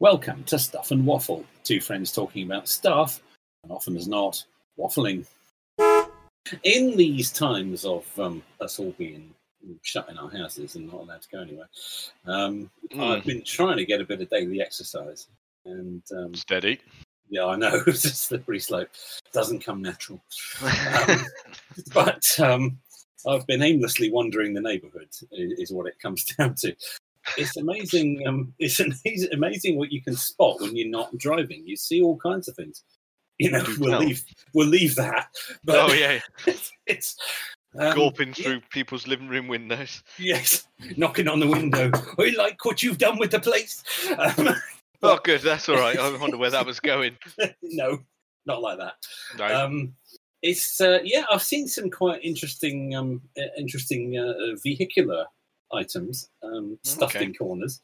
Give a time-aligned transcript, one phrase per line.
[0.00, 3.20] Welcome to Stuff and Waffle, two friends talking about stuff,
[3.64, 4.44] and often as not,
[4.78, 5.26] waffling.
[6.62, 9.34] In these times of um, us all being
[9.82, 11.68] shut in our houses and not allowed to go anywhere,
[12.26, 15.26] um, I've been trying to get a bit of daily exercise.
[15.64, 16.78] And um, Steady.
[17.28, 18.90] yeah, I know it's a slippery slope,
[19.32, 20.22] doesn't come natural.
[21.08, 21.24] Um,
[21.92, 22.78] but um,
[23.26, 26.76] I've been aimlessly wandering the neighbourhood, is what it comes down to.
[27.36, 28.26] It's amazing.
[28.26, 31.62] Um, it's amazing, amazing what you can spot when you're not driving.
[31.66, 32.82] You see all kinds of things.
[33.38, 34.00] You know, we'll tell.
[34.00, 34.24] leave.
[34.54, 35.28] We'll leave that.
[35.64, 37.16] But oh yeah, it's, it's
[37.78, 40.02] um, gulping yeah, through people's living room windows.
[40.18, 41.90] Yes, knocking on the window.
[42.18, 43.84] I like what you've done with the place.
[44.18, 44.54] Um,
[45.02, 45.42] Oh, good.
[45.42, 45.96] That's all right.
[45.96, 47.16] I wonder where that was going.
[47.62, 48.00] no,
[48.46, 48.94] not like that.
[49.38, 49.64] No.
[49.64, 49.94] Um,
[50.42, 55.26] it's uh, yeah, I've seen some quite interesting, um, uh, interesting uh, vehicular
[55.72, 57.26] items um, stuffed Okay.
[57.26, 57.80] in corners.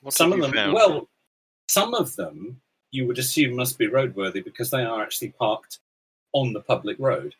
[0.00, 0.72] What some of them, found?
[0.72, 1.08] well,
[1.68, 5.80] some of them you would assume must be roadworthy because they are actually parked
[6.32, 7.34] on the public road.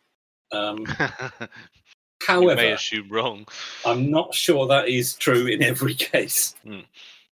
[0.52, 0.78] Um,
[1.40, 1.46] you
[2.27, 3.46] however, may assume wrong.
[3.86, 6.55] I'm not sure that is true in every case.
[6.64, 6.80] Hmm.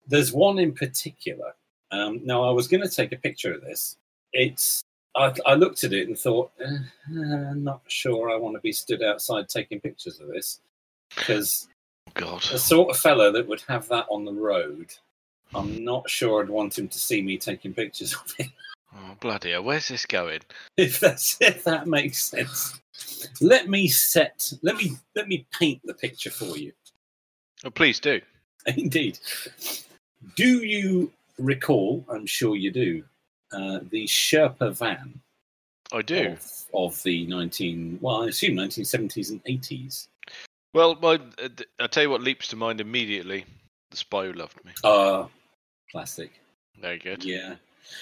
[0.07, 1.53] There's one in particular.
[1.91, 3.97] Um, now, I was going to take a picture of this.
[4.33, 4.81] It's
[5.15, 8.71] I, I looked at it and thought, eh, uh, not sure I want to be
[8.71, 10.59] stood outside taking pictures of this
[11.15, 11.67] because
[12.13, 12.41] God.
[12.43, 14.93] the sort of fellow that would have that on the road,
[15.55, 18.47] I'm not sure I'd want him to see me taking pictures of it.
[18.95, 19.63] Oh bloody hell!
[19.63, 20.41] Where's this going?
[20.77, 22.79] If that's if that makes sense.
[23.41, 24.53] Let me set.
[24.61, 26.71] Let me let me paint the picture for you.
[27.65, 28.21] Oh, please do.
[28.67, 29.17] Indeed.
[30.35, 32.05] Do you recall?
[32.07, 33.03] I'm sure you do.
[33.51, 35.19] Uh, the Sherpa van
[35.91, 36.27] I do.
[36.29, 40.07] of, of the 19, well, I assume 1970s and 80s.
[40.73, 43.45] Well, my, uh, I'll tell you what leaps to mind immediately.
[43.91, 44.71] The Spy Who Loved Me.
[44.83, 45.27] Uh,
[45.91, 46.31] classic.
[46.81, 47.23] Very good.
[47.23, 47.55] Yeah.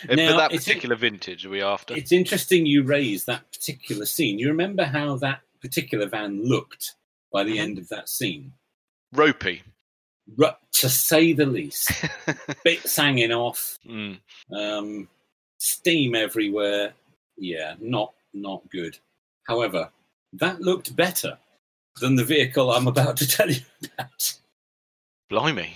[0.09, 1.96] Uh, Now, but that particular vintage, are we after?
[1.96, 4.40] It's interesting you raise that particular scene.
[4.40, 6.96] You remember how that particular van looked
[7.34, 7.62] by the Mhm.
[7.62, 8.54] end of that scene?
[9.12, 9.64] Ropey.
[10.38, 11.92] Ru- to say the least.
[12.64, 14.20] Bits hanging off, Mm.
[14.56, 15.10] um,
[15.58, 16.94] steam everywhere.
[17.38, 18.98] Yeah, not not good.
[19.48, 19.92] However,
[20.34, 21.38] that looked better
[22.01, 23.62] than the vehicle I'm about to tell you
[23.97, 24.34] about.
[25.29, 25.73] Blimey.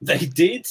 [0.00, 0.66] They did,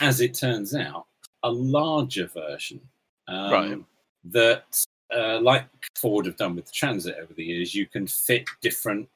[0.00, 1.06] as it turns out,
[1.44, 2.80] a larger version.
[3.28, 3.78] Um, Right.
[4.24, 5.66] That, uh, like
[5.96, 9.08] Ford have done with the Transit over the years, you can fit different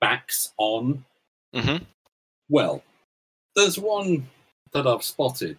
[0.00, 1.04] backs on.
[1.54, 1.76] hmm
[2.48, 2.82] Well,
[3.54, 4.28] there's one
[4.72, 5.56] that I've spotted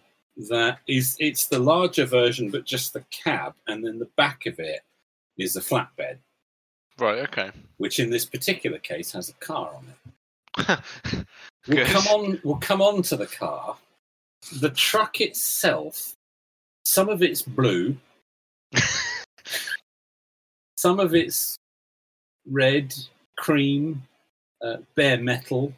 [0.50, 4.58] that is it's the larger version, but just the cab, and then the back of
[4.58, 4.82] it
[5.38, 6.18] is a flatbed,
[6.98, 7.18] Right.
[7.18, 7.50] Okay.
[7.76, 9.86] which in this particular case has a car on
[10.68, 10.78] it.
[11.68, 12.40] We'll come on.
[12.44, 13.76] We'll come on to the car.
[14.60, 16.14] The truck itself,
[16.84, 17.96] some of it's blue,
[20.76, 21.56] some of it's
[22.48, 22.94] red,
[23.36, 24.02] cream,
[24.62, 25.72] uh, bare metal.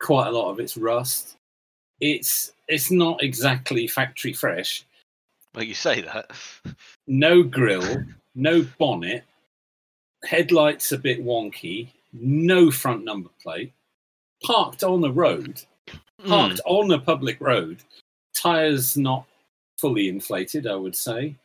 [0.00, 1.36] Quite a lot of it's rust.
[2.00, 4.84] It's it's not exactly factory fresh.
[5.54, 6.30] well, you say that.
[7.06, 8.04] No grill,
[8.34, 9.24] no bonnet,
[10.24, 13.72] headlights a bit wonky, no front number plate,
[14.44, 15.62] parked on the road,
[16.26, 17.82] parked on a public road,
[18.34, 19.26] tires not
[19.78, 21.36] fully inflated, I would say.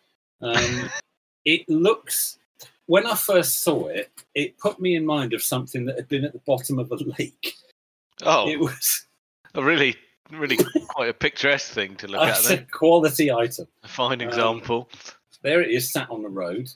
[0.41, 0.89] Um,
[1.45, 2.37] it looks,
[2.85, 6.25] when I first saw it, it put me in mind of something that had been
[6.25, 7.55] at the bottom of a lake.
[8.23, 9.05] Oh, It was
[9.53, 9.95] a really,
[10.31, 10.57] really
[10.89, 12.43] quite a picturesque thing to look a at.
[12.43, 12.67] Then.
[12.71, 13.67] quality item.
[13.83, 14.89] A fine um, example.
[15.41, 16.69] There it is, sat on the road,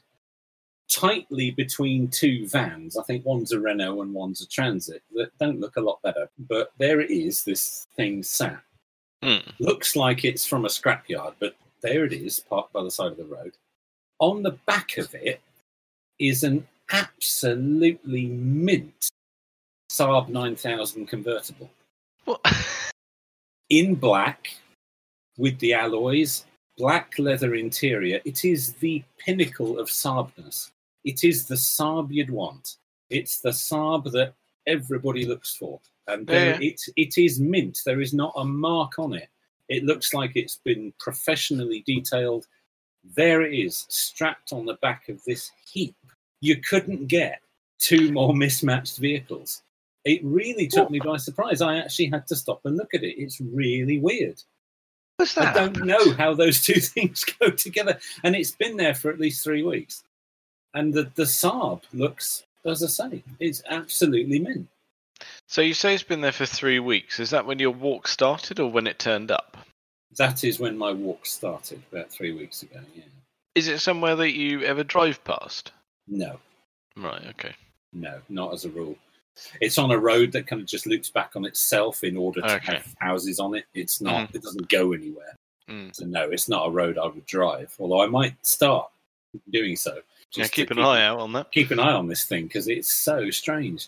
[0.90, 2.98] tightly between two vans.
[2.98, 6.30] I think one's a Renault and one's a Transit that don't look a lot better.
[6.38, 8.62] But there it is, this thing sat.
[9.24, 9.38] Hmm.
[9.60, 13.18] Looks like it's from a scrapyard, but there it is, parked by the side of
[13.18, 13.54] the road.
[14.20, 15.42] On the back of it
[16.20, 19.10] is an absolutely mint
[19.92, 21.69] Saab 9000 convertible
[22.25, 22.42] What?
[23.69, 24.50] in black
[25.38, 26.46] with the alloys,
[26.78, 28.19] black leather interior.
[28.25, 30.69] It is the pinnacle of Saabness.
[31.04, 32.75] It is the Saab you'd want.
[33.10, 34.34] It's the Saab that
[34.68, 35.80] everybody looks for.
[36.07, 36.69] And there, Yeah.
[36.72, 37.80] it, it is mint.
[37.86, 39.30] There is not a mark on it.
[39.69, 42.48] It looks like it's been professionally detailed.
[43.16, 45.96] There it is, strapped on the back of this heap.
[46.42, 47.40] You couldn't get
[47.80, 49.62] two more mismatched vehicles.
[50.06, 51.62] It really took me by surprise.
[51.62, 53.22] I actually had to stop and look at it.
[53.22, 54.42] It's really weird.
[55.18, 55.56] What's that?
[55.56, 58.00] I don't know how those two things go together.
[58.24, 60.04] And it's been there for at least three weeks.
[60.74, 64.68] And the, the Saab looks, as I say, it's absolutely mint.
[65.48, 67.19] So you say it's been there for three weeks.
[67.19, 69.57] Is that when your walk started or when it turned up?
[70.18, 72.80] That is when my walk started about three weeks ago.
[72.95, 73.04] Yeah.
[73.56, 75.71] Is it somewhere that you ever drive past?
[76.07, 76.39] No,
[76.95, 77.22] Right.
[77.30, 77.54] Okay.
[77.94, 78.95] no, not as a rule.
[79.62, 82.56] It's on a road that kind of just loops back on itself in order to
[82.56, 82.74] Okay.
[82.75, 83.65] have houses on it.
[83.74, 84.33] It's not.
[84.36, 85.36] It doesn't go anywhere.
[85.69, 85.95] Mm.
[85.95, 87.74] So no, it's not a road I would drive.
[87.80, 88.89] Although I might start
[89.51, 90.01] doing so.
[90.36, 91.52] Yeah, keep an eye out on that.
[91.52, 93.88] Keep an eye on this thing because it's so strange.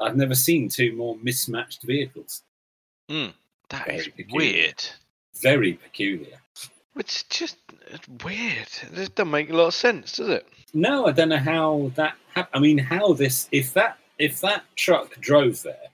[0.00, 2.42] I've never seen two more mismatched vehicles.
[3.10, 3.32] Mm.
[3.70, 4.52] That Very is peculiar.
[4.52, 4.84] weird.
[5.40, 6.38] Very peculiar.
[6.96, 7.56] It's just
[7.86, 8.68] it's weird.
[8.92, 10.46] This doesn't make a lot of sense, does it?
[10.74, 12.16] No, I don't know how that.
[12.34, 13.48] hap- I mean, how this?
[13.52, 15.88] If that if that truck drove there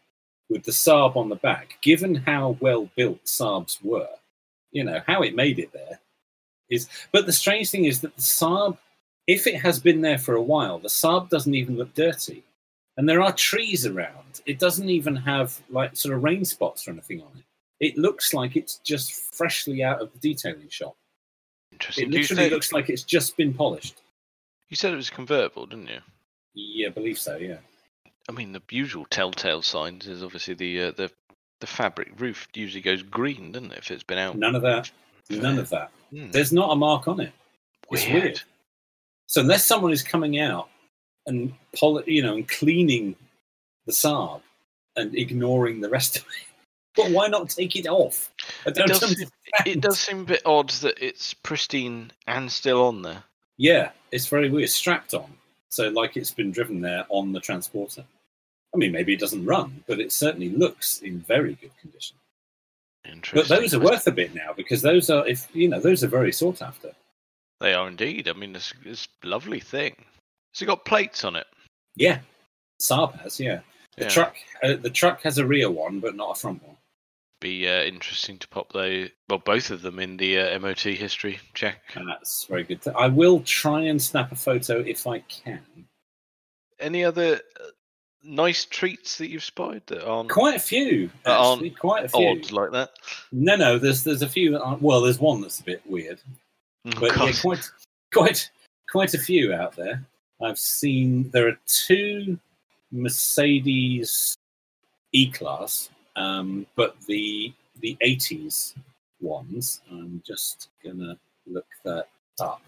[0.48, 4.08] with the Saab on the back, given how well built Saabs were,
[4.72, 6.00] you know how it made it there
[6.70, 6.88] is.
[7.12, 8.78] But the strange thing is that the Saab,
[9.26, 12.42] if it has been there for a while, the Saab doesn't even look dirty,
[12.96, 14.40] and there are trees around.
[14.46, 17.44] It doesn't even have like sort of rain spots or anything on it.
[17.80, 20.96] It looks like it's just freshly out of the detailing shop.
[21.72, 22.06] Interesting.
[22.06, 24.00] It literally looks like it's just been polished.
[24.68, 26.00] you said it was convertible, didn't you?
[26.54, 27.36] Yeah, I believe so.
[27.36, 27.56] Yeah.
[28.28, 31.10] I mean, the usual telltale signs is obviously the uh, the
[31.60, 33.78] the fabric roof usually goes green, doesn't it?
[33.78, 34.36] If it's been out.
[34.36, 34.90] None of that.
[35.30, 35.90] None of that.
[36.10, 36.30] Hmm.
[36.30, 37.32] There's not a mark on it.
[37.90, 38.40] It's Weird.
[39.26, 40.68] So unless someone is coming out
[41.26, 43.16] and poli- you know, and cleaning
[43.86, 44.42] the Saab
[44.96, 46.46] and ignoring the rest of it,
[46.96, 48.30] but why not take it off?
[48.66, 49.24] I don't does-
[49.66, 53.24] It does seem a bit odd that it's pristine and still on there.
[53.56, 54.68] Yeah, it's very weird.
[54.70, 55.32] Strapped on,
[55.68, 58.04] so like it's been driven there on the transporter.
[58.74, 62.16] I mean, maybe it doesn't run, but it certainly looks in very good condition.
[63.04, 63.40] Interesting.
[63.56, 66.08] But those are worth a bit now because those are, if you know, those are
[66.08, 66.90] very sought after.
[67.64, 68.28] They are indeed.
[68.28, 69.96] I mean, it's it's a lovely thing.
[70.52, 71.46] Has it got plates on it?
[71.96, 72.18] Yeah,
[72.78, 73.40] Saab has.
[73.40, 73.60] Yeah,
[73.96, 74.10] the Yeah.
[74.10, 74.36] truck.
[74.62, 76.76] Uh, the truck has a rear one, but not a front one.
[77.40, 81.40] Be uh, interesting to pop they well both of them in the uh, MOT history
[81.54, 81.80] check.
[81.94, 82.86] And that's very good.
[82.94, 85.86] I will try and snap a photo if I can.
[86.78, 87.64] Any other uh,
[88.22, 91.70] nice treats that you've spotted that aren't Quite a few, actually.
[91.70, 92.28] Quite a few.
[92.28, 92.90] odd like that?
[93.32, 93.78] No, no.
[93.78, 94.50] There's there's a few.
[94.50, 96.20] That aren't, well, there's one that's a bit weird,
[96.84, 97.70] but yeah, quite
[98.12, 98.50] quite
[98.90, 100.04] quite a few out there.
[100.42, 102.38] I've seen there are two
[102.92, 104.36] Mercedes
[105.12, 108.74] E-Class, um, but the the 80s
[109.20, 109.80] ones.
[109.90, 112.08] I'm just gonna look that
[112.40, 112.62] up.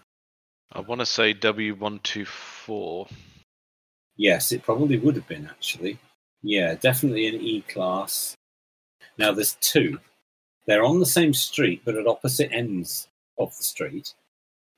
[0.73, 3.07] I want to say W one two four.
[4.17, 5.99] Yes, it probably would have been actually.
[6.41, 8.35] Yeah, definitely an E class.
[9.17, 9.99] Now there's two.
[10.65, 14.13] They're on the same street, but at opposite ends of the street.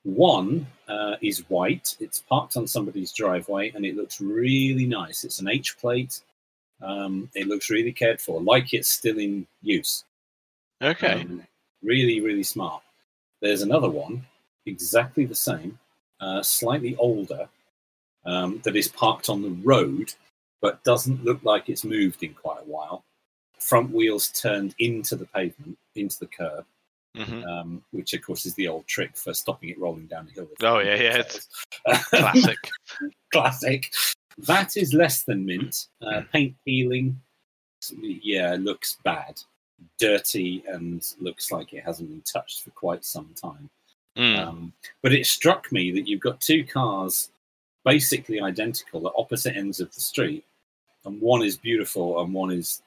[0.03, 1.95] One uh, is white.
[1.99, 5.23] It's parked on somebody's driveway, and it looks really nice.
[5.23, 6.21] It's an H plate.
[6.81, 10.05] Um, it looks really cared for, like it's still in use.
[10.81, 11.21] Okay.
[11.21, 11.43] Um,
[11.83, 12.81] really, really smart.
[13.41, 14.25] There's another one,
[14.65, 15.77] exactly the same,
[16.21, 17.49] uh, slightly older,
[18.25, 20.13] um, that is parked on the road,
[20.61, 23.03] but doesn't look like it's moved in quite a while.
[23.59, 26.65] Front wheels turned into the pavement, into the curb,
[27.15, 30.31] hmm um, which of course is the old trick for stopping it rolling down the
[30.31, 30.47] hill.
[30.49, 31.47] with Oh, yeah, yeah, tails.
[32.09, 32.57] Classic.
[33.33, 33.91] classic.
[34.39, 35.87] That is less than mint.
[36.01, 37.19] Uh, paint peeling,
[38.01, 39.41] yeah, looks bad,
[39.97, 43.69] dirty, and looks like it hasn't been touched for quite some time.
[44.17, 44.37] Mm.
[44.39, 47.29] Um, but it struck me that you've got two cars
[47.85, 50.45] basically identical at opposite ends of the street,
[51.05, 52.81] and one is beautiful and one is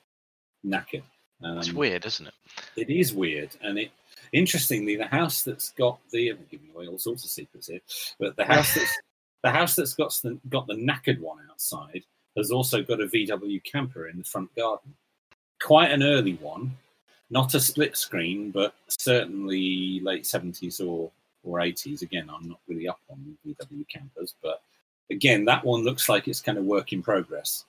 [0.65, 1.03] knackered.
[1.43, 2.35] Um, It's weird, isn't it?
[2.77, 3.91] it is weird, and it
[4.33, 7.81] interestingly, the house that's got the I'm giving away all sorts of secrets here,
[8.19, 8.99] but the house that's
[9.43, 12.03] the house that's got the got the knackered one outside
[12.37, 14.95] has also got a VW camper in the front garden.
[15.61, 16.77] Quite an early one,
[17.31, 21.11] not a split screen, but certainly late seventies or
[21.45, 22.03] or eighties.
[22.03, 24.63] Again, I'm not really up on VW campers, but
[25.11, 27.65] again, that one looks like it's kind of work in progress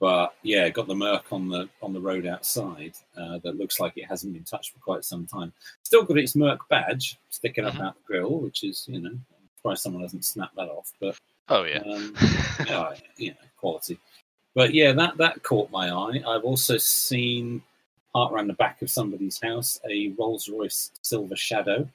[0.00, 3.96] but yeah, got the Merc on the on the road outside uh, that looks like
[3.96, 5.52] it hasn't been touched for quite some time.
[5.82, 7.82] Still got its Merc badge sticking up Mhm.
[7.86, 9.20] out the grill, which is you know, I'm
[9.56, 10.92] surprised someone hasn't snapped that off.
[11.00, 11.16] But
[11.48, 11.80] Oh yeah.
[11.80, 12.14] um,
[12.66, 13.98] yeah, you know, quality.
[14.54, 16.22] But yeah, that that caught my eye.
[16.26, 17.62] I've also seen
[18.14, 21.88] part around the back of somebody's house a Rolls Royce Silver Shadow.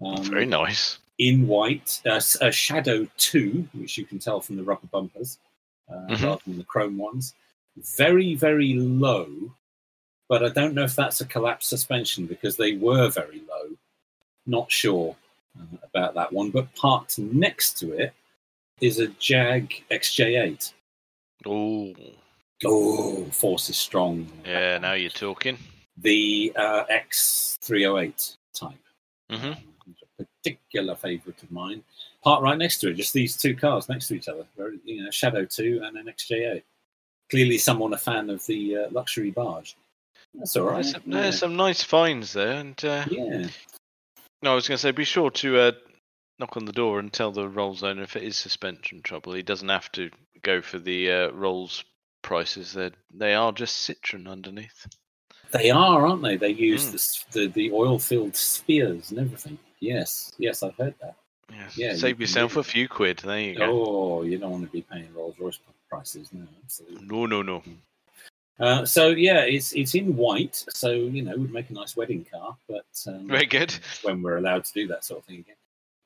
[0.00, 0.98] Um, Very nice.
[1.18, 5.38] in white, uh, a Shadow 2, which you can tell from the rubber bumpers
[5.88, 6.22] uh, Mhm.
[6.22, 7.34] rather than the chrome ones.
[7.96, 9.52] Very, very low,
[10.28, 13.76] but I don't know if that's a collapsed suspension because they were very low.
[14.46, 15.16] Not sure
[15.58, 18.12] uh, about that one, but parked next to it
[18.80, 20.72] is a Jag XJ8.
[21.44, 21.94] Oh
[22.64, 24.30] Oh, force is strong.
[24.44, 24.78] yeah.
[24.78, 25.58] Now you're talking.
[25.98, 28.72] the uh, X308 type.
[29.30, 29.52] hmm
[29.86, 31.82] Um, a particular favourite of mine.
[32.22, 34.44] Part right next to it, just these two cars next to each other.
[34.84, 36.62] You know, Shadow 2 and an XJ8.
[37.30, 39.76] Clearly, someone a fan of the uh, luxury barge.
[40.34, 40.74] That's all right.
[40.74, 41.20] There's, some, yeah.
[41.22, 43.48] there's some nice finds there, and uh, yeah.
[44.42, 45.72] no, I was going to say, be sure to uh,
[46.38, 49.32] knock on the door and tell the Rolls owner if it is suspension trouble.
[49.32, 50.10] He doesn't have to
[50.42, 51.84] go for the uh, Rolls
[52.22, 52.72] prices.
[52.72, 54.86] They they are just Citroen underneath.
[55.52, 56.36] They are, aren't they?
[56.36, 57.24] They use Mm.
[57.32, 59.58] the the, the oil filled spheres and everything.
[59.80, 61.16] Yes, yes, I've heard that.
[61.52, 61.78] Yes.
[61.78, 63.18] Yeah, Save can yourself do a few quid.
[63.18, 63.64] There you go.
[63.70, 66.28] Oh, you don't want to be paying Rolls Royce prices.
[66.32, 67.06] No, absolutely.
[67.06, 67.62] No, no, no.
[68.58, 70.64] Uh, so, yeah, it's it's in white.
[70.70, 72.56] So, you know, would make a nice wedding car.
[72.68, 73.74] But um, Very good.
[74.02, 75.56] when we're allowed to do that sort of thing again.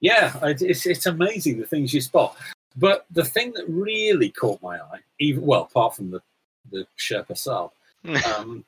[0.00, 2.36] Yeah, it's, it's amazing the things you spot.
[2.76, 6.22] But the thing that really caught my eye, even well, apart from the,
[6.70, 7.70] the Sherpa Saab,
[8.38, 8.64] um,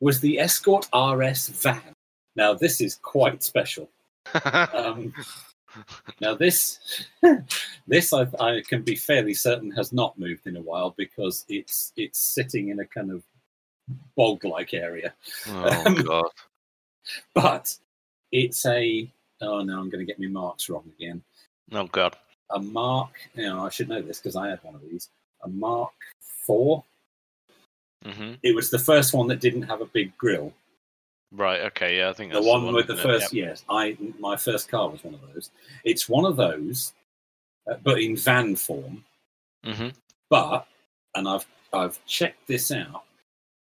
[0.00, 1.80] was the Escort RS van.
[2.34, 3.88] Now, this is quite special.
[4.72, 5.14] Um,
[6.20, 6.80] now, this
[7.86, 11.92] this I, I can be fairly certain has not moved in a while because it's
[11.96, 13.22] it's sitting in a kind of
[14.16, 15.14] bog-like area.
[15.46, 16.30] oh Um, God.
[17.34, 17.76] But
[18.32, 19.08] it's a
[19.40, 21.22] oh no, I'm going to get my marks wrong again.
[21.72, 22.16] Oh God.
[22.50, 25.08] A Mark, you know, I should know this because I had one of these.
[25.42, 25.92] A Mark
[26.46, 26.84] Four.
[28.04, 30.52] hmm It was the first one that didn't have a big grill.
[31.32, 31.60] Right.
[31.62, 31.98] Okay.
[31.98, 33.00] Yeah, I think The that's one with the it?
[33.00, 35.50] first, yes, I my first car was one of those.
[35.84, 36.94] It's one of those,
[37.70, 39.04] uh, but in van form.
[39.64, 39.94] Mhm.
[40.30, 40.66] But
[41.14, 43.04] and I've I've checked this out.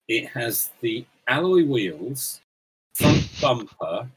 [0.08, 2.42] It has the alloy wheels,
[2.94, 4.10] front bumper,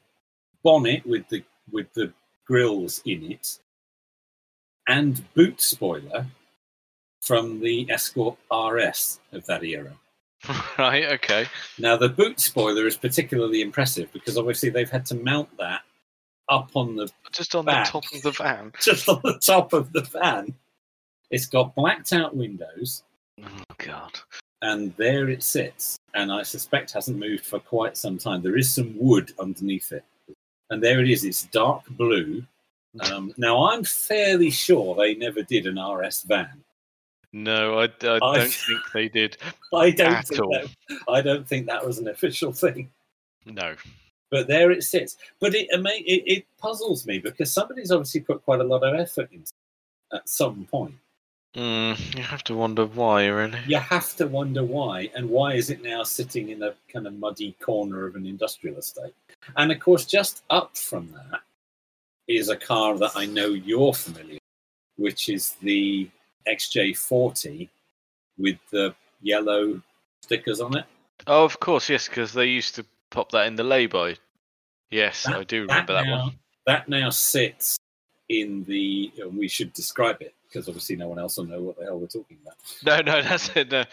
[0.62, 1.42] bonnet with the
[1.72, 2.12] with the
[2.46, 3.58] grills in it,
[4.86, 6.26] and boot spoiler
[7.22, 9.96] from the Escort RS of that era.
[10.78, 11.04] right.
[11.12, 11.46] Okay.
[11.78, 15.82] Now, the boot spoiler is particularly impressive because obviously they've had to mount that
[16.48, 17.86] up on the Just on Back.
[17.86, 18.72] the top of the van.
[18.80, 20.54] just on the top of the van.
[21.30, 23.04] It's got blacked out windows,
[23.42, 24.18] Oh God.
[24.62, 25.96] and there it sits.
[26.14, 28.42] And I suspect hasn't moved for quite some time.
[28.42, 30.04] There is some wood underneath it,
[30.70, 31.24] and there it is.
[31.24, 32.42] It's dark blue.
[33.12, 36.64] Um, now, I'm fairly sure they never did an RS van.
[37.32, 39.36] No, I, I I- don't think they did.
[39.72, 40.50] I don't At think all.
[40.52, 40.68] that,
[41.08, 42.90] I don't think that was an official thing.
[43.46, 43.74] No.
[44.30, 45.16] But there it sits.
[45.40, 49.28] But it, it it puzzles me because somebody's obviously put quite a lot of effort
[49.32, 49.50] into
[50.12, 50.94] it at some point.
[51.56, 53.58] Mm, you have to wonder why, really.
[53.66, 57.14] You have to wonder why, and why is it now sitting in a kind of
[57.18, 59.14] muddy corner of an industrial estate?
[59.56, 61.40] And of course, just up from that
[62.28, 64.40] is a car that I know you're familiar, with,
[64.96, 66.08] which is the
[66.48, 67.68] XJ40
[68.38, 69.80] with the yellow
[70.22, 70.84] stickers on it.
[71.26, 74.16] Oh, of course, yes, because they used to pop that in the lay-by.
[74.90, 76.38] Yes, That- I do remember that, now, one.
[76.66, 77.76] That now sits
[78.28, 79.12] in the.
[79.18, 81.98] And we should describe it because obviously no one else will know what the hell
[81.98, 82.56] we're talking about.
[82.84, 83.70] No, no, that's it.
[83.70, 83.84] No,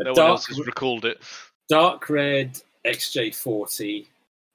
[0.00, 1.20] no one else has recalled it.
[1.68, 4.06] dark red XJ40.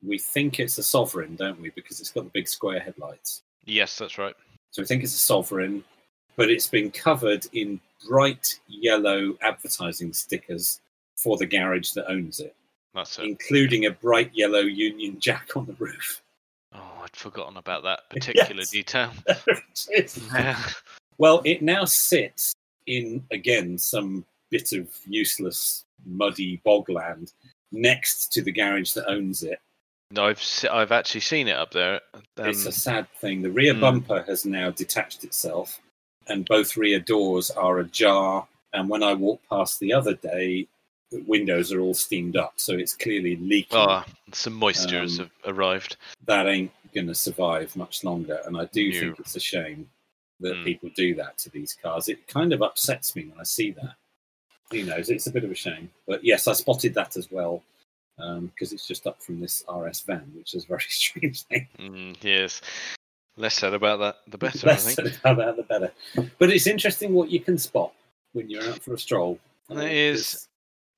[0.05, 1.69] We think it's a sovereign, don't we?
[1.71, 3.41] Because it's got the big square headlights.
[3.65, 4.35] Yes, that's right.
[4.71, 5.83] So we think it's a sovereign,
[6.35, 10.81] but it's been covered in bright yellow advertising stickers
[11.15, 12.55] for the garage that owns it,
[12.93, 13.25] That's it.
[13.25, 16.21] including a bright yellow Union Jack on the roof.
[16.73, 18.69] Oh, I'd forgotten about that particular Yes.
[18.71, 19.11] detail.
[20.33, 20.59] Yeah.
[21.17, 22.53] well, it now sits
[22.87, 27.31] in again some bit of useless, muddy bogland
[27.71, 29.59] next to the garage that owns it.
[30.11, 32.01] no, I've se- I've actually seen it up there.
[32.37, 33.41] it's Um, a sad thing.
[33.41, 33.79] The rear hmm.
[33.81, 35.79] bumper has now detached itself,
[36.27, 38.47] and both rear doors are ajar.
[38.73, 40.67] And when I walked past the other day,
[41.11, 43.77] the windows are all steamed up, so it's clearly leaking.
[43.77, 45.97] ah, some moisture has Um, arrived.
[46.25, 48.99] That ain't going to survive much longer, and I do No.
[48.99, 49.89] think it's a shame
[50.39, 50.63] that Hmm.
[50.63, 52.09] people do that to these cars.
[52.09, 53.95] It kind of upsets me when I see that.
[54.71, 55.09] Who knows?
[55.09, 57.63] It's a bit of a shame, but yes, I spotted that as well
[58.17, 61.67] because it's just up from this RS van, which is a very strange thing.
[61.77, 62.61] Mm, yes.
[63.35, 65.09] Less said about that, the better, I Less think.
[65.09, 65.91] said about the better.
[66.37, 67.93] But it's interesting what you can spot
[68.33, 69.39] when you're out for a stroll.
[69.69, 70.47] It Uh, is.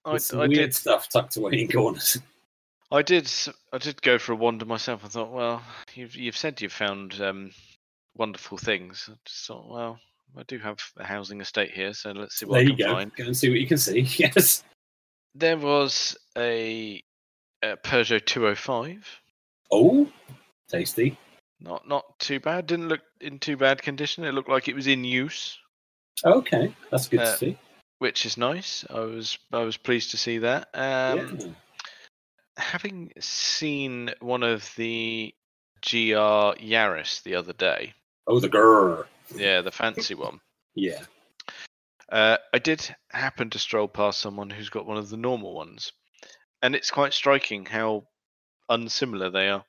[0.05, 0.75] there's- I, I weird did.
[0.75, 2.17] stuff tucked away in corners.
[2.91, 3.31] I did.
[3.73, 5.01] I did go for a wander myself.
[5.03, 5.63] I thought, well,
[5.95, 7.49] you've you've said you've found um,
[8.15, 9.09] wonderful things.
[9.11, 9.99] I just thought, well,
[10.37, 12.85] I do have a housing estate here, so let's see what there I you can
[12.85, 12.93] go.
[12.93, 13.15] find.
[13.15, 14.01] Go and see what you can see.
[14.17, 14.63] Yes.
[15.33, 17.01] There was a,
[17.63, 19.03] a Peugeot 205.
[19.71, 20.07] Oh,
[20.69, 21.17] tasty.
[21.59, 22.67] Not not too bad.
[22.67, 24.23] Didn't look in too bad condition.
[24.25, 25.57] It looked like it was in use,
[26.23, 27.57] Okay, that's good Uh, to see.
[27.99, 28.85] which is nice.
[28.89, 30.69] I was I was pleased to see that.
[30.73, 31.47] Um, yeah.
[32.57, 35.33] having seen one of the
[35.81, 37.93] GR Yaris the other day,
[38.27, 39.05] Oh, the grrr.
[39.35, 40.39] yeah, the fancy one,
[40.75, 41.03] Yeah.
[42.11, 45.91] uh, I did happen to stroll past someone who's got one of the normal ones,
[46.61, 48.07] and it's quite striking how
[48.69, 49.63] unsimilar they are.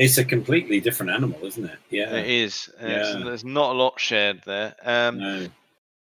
[0.00, 1.78] It's a completely different animal, isn't it?
[1.90, 2.14] Yeah.
[2.14, 2.70] It is.
[2.82, 3.20] uh, Yeah.
[3.24, 4.74] There's not a lot shared there.
[4.82, 5.46] Um, No.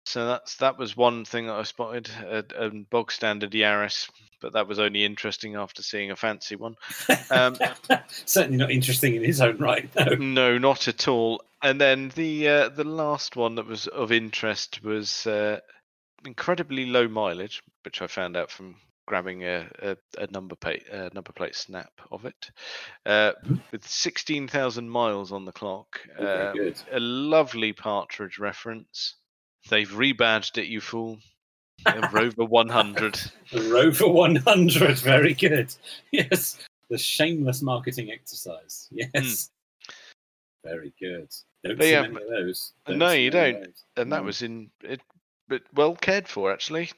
[0.05, 4.09] So that's that was one thing that I spotted, a, a bog standard Yaris,
[4.41, 6.77] but that was only interesting after seeing a fancy one.
[7.31, 7.57] Um,
[8.25, 9.89] Certainly not interesting in his own right.
[9.97, 10.15] No.
[10.15, 11.43] No, not at all.
[11.63, 15.61] And then the uh, the last one that was of interest was uh,
[16.25, 18.77] incredibly low mileage, which I found out from
[19.09, 22.51] grabbing a, a, a number plate a number plate snap of it,
[23.07, 23.61] uh, Mhm.
[23.73, 25.99] with sixteen thousand miles on the clock.
[26.19, 29.17] Um, a lovely partridge reference.
[29.71, 31.19] They've rebadged it, you fool.
[31.87, 33.19] A Rover 100.
[33.53, 34.99] The Rover 100.
[34.99, 35.75] Very good.
[36.13, 36.59] Yes.
[36.91, 38.89] The shameless marketing exercise.
[38.91, 39.51] Yes.
[40.65, 41.29] Very good.
[41.65, 42.73] Don't But see yeah, many of those.
[42.89, 43.69] no, you don't.
[43.97, 45.01] and that was in it,
[45.49, 46.91] but well cared for actually.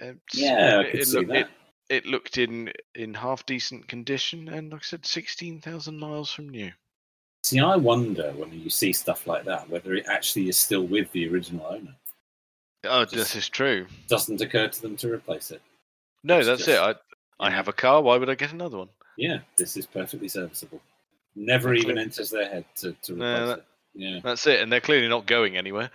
[0.00, 1.36] Um, Yeah, I it- could it see looked- that.
[1.38, 1.48] It,
[1.88, 6.48] it looked in in half decent condition, and like I said, sixteen thousand miles from
[6.48, 6.72] new.
[7.44, 11.10] See, I wonder when you see stuff like that whether it actually is still with
[11.12, 11.94] the original owner.
[12.84, 13.86] Oh, Just- this is true.
[14.08, 15.62] Doesn't occur to them to replace it.
[16.24, 16.78] No, it's that's just- it.
[17.40, 18.02] I I have a car.
[18.02, 18.88] Why would I get another one?
[19.16, 20.80] Yeah, this is perfectly serviceable.
[21.36, 22.02] Never That's even it.
[22.02, 23.64] enters their head to, to replace No, that- it.
[23.94, 24.20] Yeah.
[24.24, 25.90] That's it, and they're clearly not going anywhere.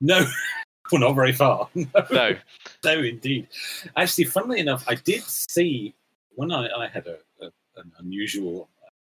[0.00, 0.24] No,
[0.92, 1.68] well, not very far.
[2.10, 2.36] No,
[2.84, 3.48] No, indeed.
[3.96, 5.94] Actually, funnily enough, I did see
[6.34, 7.46] when I, I had a, a,
[7.80, 8.68] an unusual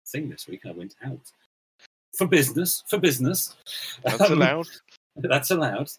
[0.06, 0.66] thing this week.
[0.66, 1.20] I went out
[2.16, 2.84] for business.
[2.88, 3.54] For business,
[4.04, 4.68] that's Um, allowed.
[5.16, 5.90] That's allowed.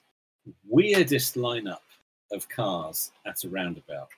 [0.67, 1.81] Weirdest lineup
[2.31, 4.09] of cars at a roundabout.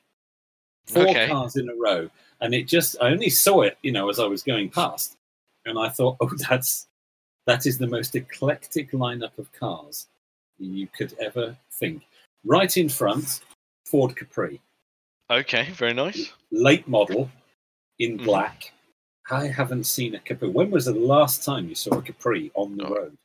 [0.88, 1.28] Four Okay.
[1.28, 4.26] cars in a row, and it just I only saw it, you know, as I
[4.26, 5.18] was going past,
[5.66, 6.88] and I thought, oh, that's
[7.46, 10.08] that is the most eclectic lineup of cars
[10.58, 12.04] you could ever think.
[12.44, 13.42] Right in front,
[13.86, 14.62] Ford Capri,
[15.30, 16.32] Okay, very nice.
[16.52, 17.30] late model
[18.00, 18.26] in Mhm.
[18.26, 18.72] black.
[19.32, 20.50] I haven't seen a Capri.
[20.50, 22.94] When was the last time you saw a Capri on the Oh.
[22.96, 23.18] road?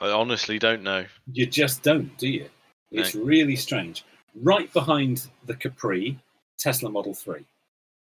[0.00, 1.06] I honestly don't know.
[1.32, 2.50] You just don't, do you?
[2.90, 4.04] It's really strange.
[4.34, 6.18] Right behind the Capri,
[6.58, 7.44] Tesla Model 3.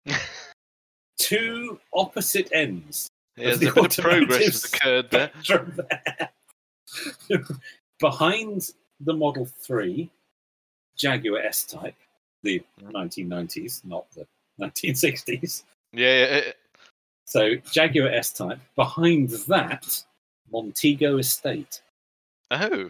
[1.17, 3.09] Two opposite ends.
[3.35, 5.31] There's the a bit of progress has occurred there.
[5.47, 6.29] there.
[7.99, 10.09] behind the Model 3,
[10.95, 11.95] Jaguar S Type,
[12.43, 14.25] the 1990s, not the
[14.59, 15.63] 1960s.
[15.93, 16.51] Yeah, yeah, yeah.
[17.25, 18.59] So, Jaguar S Type.
[18.75, 20.03] Behind that,
[20.51, 21.81] Montego Estate.
[22.51, 22.89] Oh,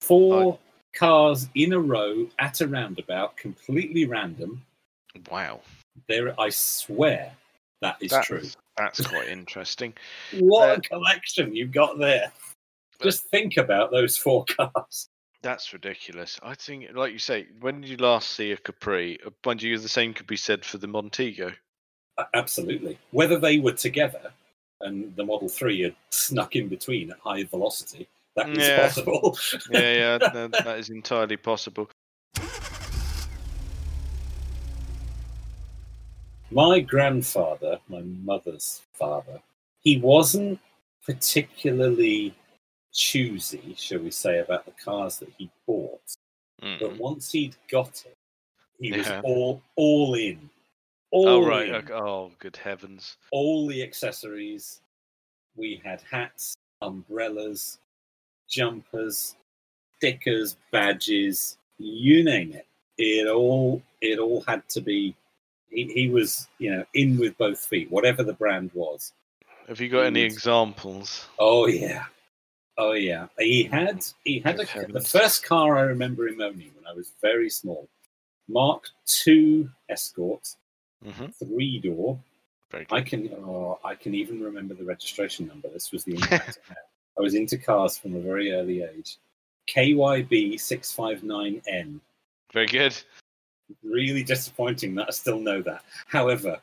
[0.00, 0.58] Four
[0.94, 4.64] cars in a row at a roundabout, completely random.
[5.30, 5.60] wow.
[6.08, 7.32] There, I swear
[7.80, 8.42] that is That's, true.
[8.76, 9.92] That's quite interesting.
[10.38, 12.32] What uh, a collection you've got there!
[13.02, 15.08] Just think about those four cars.
[15.42, 16.38] That's ridiculous.
[16.42, 19.18] I think, like you say, when did you last see a Capri?
[19.24, 21.52] Uh, Mind you, the same could be said for the Montego.
[22.34, 22.98] Absolutely.
[23.12, 24.32] Whether they were together
[24.80, 28.80] and the Model Three had snuck in between at high velocity, that is Yeah.
[28.88, 29.38] possible.
[29.70, 31.88] Yeah, yeah, that, that is entirely possible.
[36.50, 39.40] my grandfather, my mother's father,
[39.80, 40.58] he wasn't
[41.04, 42.34] particularly
[42.92, 46.00] choosy, shall we say, about the cars that he bought.
[46.60, 46.98] But Mm.
[46.98, 48.16] once he'd got it,
[48.80, 50.50] he was all all in.
[51.10, 51.68] All Oh right.
[51.68, 51.90] in.
[51.92, 53.16] Oh, good heavens.
[53.30, 54.80] all the accessories.
[55.56, 57.78] We had hats, umbrellas,
[58.48, 59.36] jumpers,
[59.96, 62.66] stickers, badges, you name it.
[62.98, 65.14] It all it all had to be
[65.70, 69.12] he, he was, you know, in with both feet, whatever the brand was.
[69.68, 71.26] Have you got any examples?
[71.38, 72.06] Oh yeah.
[72.78, 73.26] Oh yeah.
[73.38, 77.12] He had he had a, the first car I remember him owning when I was
[77.20, 77.88] very small.
[78.48, 78.88] Mark
[79.26, 80.54] II Escort,
[81.04, 82.18] hmm three door,
[82.90, 85.68] I can oh, I can even remember the registration number.
[85.68, 86.76] This was the impact I had.
[87.18, 89.16] I was into cars from a very early age.
[89.68, 92.00] KYB six five nine N.
[92.52, 92.96] Very good.
[93.82, 95.82] Really disappointing that I still know that.
[96.06, 96.60] However,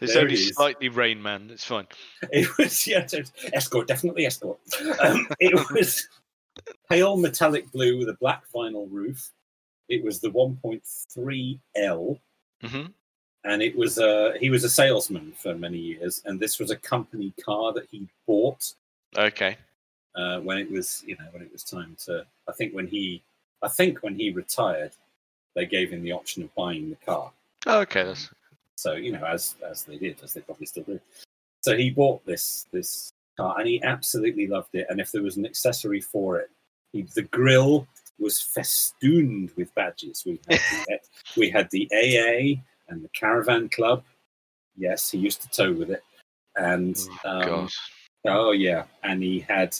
[0.00, 1.50] It's There only it slightly Rain Man.
[1.50, 1.86] It's fine.
[2.32, 3.06] it was yeah,
[3.52, 4.58] escort, definitely escort.
[5.02, 6.08] Um, it was
[6.88, 9.30] pale metallic blue with a black vinyl roof.
[9.88, 12.18] It was the 1.3L,
[12.62, 12.86] hmm
[13.44, 16.76] and it was uh, he was a salesman for many years, and this was a
[16.76, 18.74] company car that he bought
[19.16, 19.56] Okay.
[20.14, 23.22] uh, when it was you know when it was time to i think when he
[23.62, 24.92] i think when he retired
[25.54, 27.32] they gave him the option of buying the car
[27.66, 28.04] Oh, okay.
[28.04, 28.30] That's
[28.80, 30.98] So you know, as as they did, as they probably still do.
[31.60, 34.86] So he bought this this car, and he absolutely loved it.
[34.88, 36.50] And if there was an accessory for it,
[36.92, 37.86] he, the grill
[38.18, 40.22] was festooned with badges.
[40.24, 40.98] We had, the,
[41.36, 44.02] we had the AA and the Caravan Club.
[44.76, 46.02] Yes, he used to tow with it,
[46.56, 47.68] and Oh, um,
[48.26, 49.76] Oh yeah, and he had,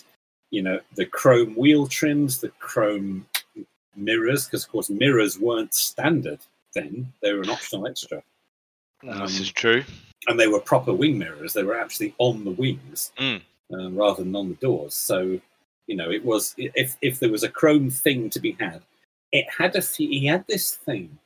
[0.50, 3.26] you know, the chrome wheel trims, the chrome
[3.96, 6.40] mirrors, because of course mirrors weren't standard
[6.74, 8.22] then; they were an optional extra,
[9.02, 9.82] this um, is true.
[10.28, 11.52] and they were proper wing mirrors.
[11.52, 13.42] They were actually on the wings Mm.
[13.72, 14.94] uh, rather than on the doors.
[14.94, 15.40] So,
[15.86, 18.82] you know, it was if if there was a chrome thing to be had,
[19.32, 21.18] it had a few, he had this thing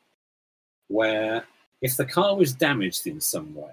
[0.88, 1.44] where
[1.82, 3.72] if the car was damaged in some way,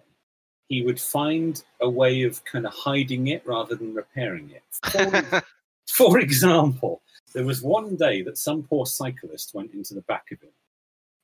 [0.70, 4.64] he would find a way of kind of hiding it rather than repairing it.
[4.92, 5.44] For,
[5.90, 7.02] for example,
[7.34, 10.50] there was one day that some poor cyclist went into the back of him,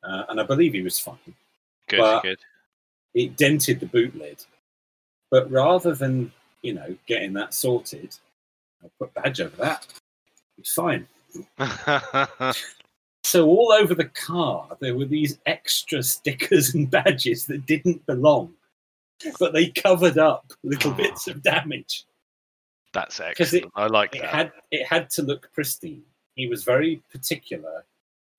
[0.04, 1.18] uh, and I believe he was fine.
[1.88, 2.40] good, but- good.
[3.18, 4.46] It dented the boot lid,
[5.32, 8.16] but rather than you know getting that sorted,
[8.84, 9.86] I put badge over that.
[10.60, 11.08] It's fine.
[13.24, 18.54] So all over the car, there were these extra stickers and badges that didn't belong,
[19.38, 22.06] but they covered up little bits of damage.
[22.94, 23.66] That's excellent.
[23.66, 24.34] it- I like It that.
[24.34, 26.04] had it had to look pristine.
[26.36, 27.84] He was very particular.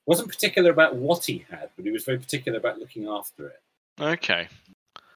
[0.07, 3.61] wasn't particular about what he had, but he was very particular about looking after it.
[4.01, 4.49] Okay.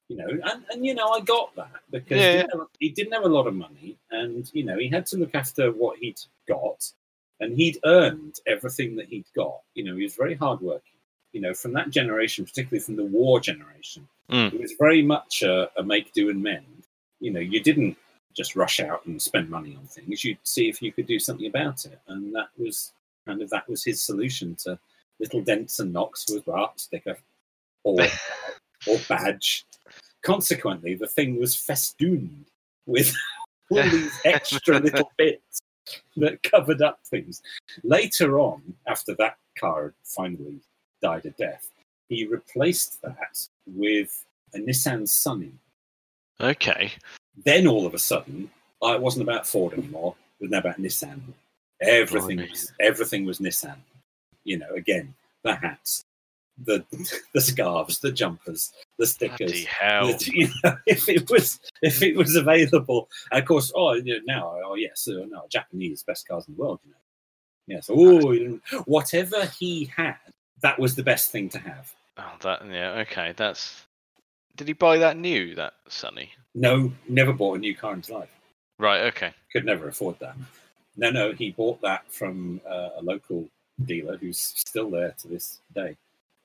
[0.09, 2.89] You know, and, and you know, I got that because Yeah, he, didn't have, he
[2.89, 5.97] didn't have a lot of money, and you know, he had to look after what
[5.97, 6.91] he'd got,
[7.39, 9.61] and he'd earned everything that he'd got.
[9.75, 10.99] You know, he was very hardworking.
[11.31, 14.53] You know, from that generation, particularly from the war generation, Mm.
[14.53, 16.87] it was very much a, a make do and mend.
[17.19, 17.97] You know, you didn't
[18.33, 20.23] just rush out and spend money on things.
[20.23, 22.93] You'd see if you could do something about it, and that was
[23.25, 24.79] kind of that was his solution to
[25.19, 27.17] little dents and knocks was well, sticker
[27.83, 27.97] or
[28.87, 29.65] or badge.
[30.21, 32.45] Consequently, the thing was festooned
[32.85, 33.13] with
[33.71, 35.59] all these extra little bits
[36.17, 37.41] that covered up things.
[37.83, 40.59] Later on, after that car finally
[41.01, 41.69] died a death,
[42.09, 45.51] he replaced that with a Nissan Sunny.
[46.39, 46.91] Okay.
[47.45, 48.49] Then all of a sudden,
[48.81, 50.15] it wasn't about Ford anymore.
[50.39, 51.21] It was now about Nissan.
[51.81, 52.51] Everything, Blimey.
[52.51, 53.77] was, everything was Nissan.
[54.43, 56.03] You know, again, the hats,
[56.57, 56.85] the
[57.33, 59.65] the scarves, the jumpers, the stickers.
[59.81, 64.15] That, you know, if it was if it was available, and of course, oh, you
[64.15, 66.97] know, now, oh yes, uh, no, Japanese best cars in the world, you know.
[67.65, 70.17] Yes, oh, you know, whatever he had,
[70.61, 71.93] that was the best thing to have.
[72.17, 72.91] Oh, that yeah.
[73.01, 73.85] Okay, that's.
[74.55, 75.55] Did he buy that new?
[75.55, 76.31] That Sunny.
[76.53, 78.29] No, never bought a new car in his life.
[78.77, 79.01] Right.
[79.05, 79.31] Okay.
[79.51, 80.35] Could never afford that.
[80.95, 83.47] No, no, he bought that from uh, a local
[83.85, 85.95] dealer who's still there to this day.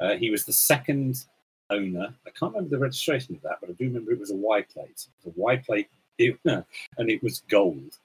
[0.01, 1.25] Uh, he was the second
[1.71, 2.15] owner.
[2.27, 4.63] I can't remember the registration of that, but I do remember it was a Y
[4.63, 5.07] plate.
[5.07, 7.99] It was a Y plate, and it was gold.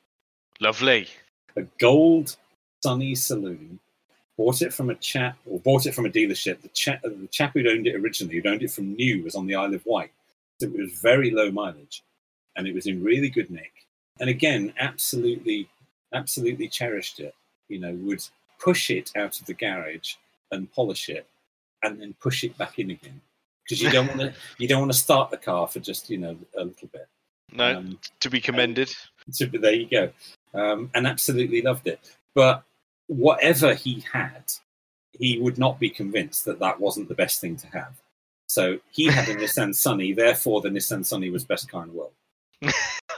[0.60, 1.08] Lovely.
[1.56, 2.36] a gold
[2.84, 3.80] Sunny Saloon.
[4.38, 6.62] Bought it from a chap, or bought it from a dealership.
[6.62, 9.46] The chap, the chap who'd owned it originally, who'd owned it from new, was on
[9.46, 10.12] the Isle of Wight.
[10.60, 12.04] So it was very low mileage,
[12.56, 13.72] and it was in really good nick.
[14.20, 15.70] And again, absolutely,
[16.14, 17.36] absolutely cherished it.
[17.70, 18.24] You know, would
[18.60, 20.16] push it out of the garage
[20.52, 21.28] and polish it,
[21.84, 23.22] and then push it back in again
[23.64, 24.34] because you don't want to.
[24.58, 27.08] You don't want to start the car for just you know a little bit.
[27.52, 28.92] No, Um, to be commended.
[29.30, 30.12] so there you go.
[30.54, 32.00] Um, and absolutely loved it.
[32.34, 32.64] But
[33.08, 34.52] whatever he had,
[35.12, 37.94] he would not be convinced that that wasn't the best thing to have.
[38.48, 41.96] So he had a Nissan Sunny, therefore the Nissan Sunny was best car in the
[41.96, 42.14] world.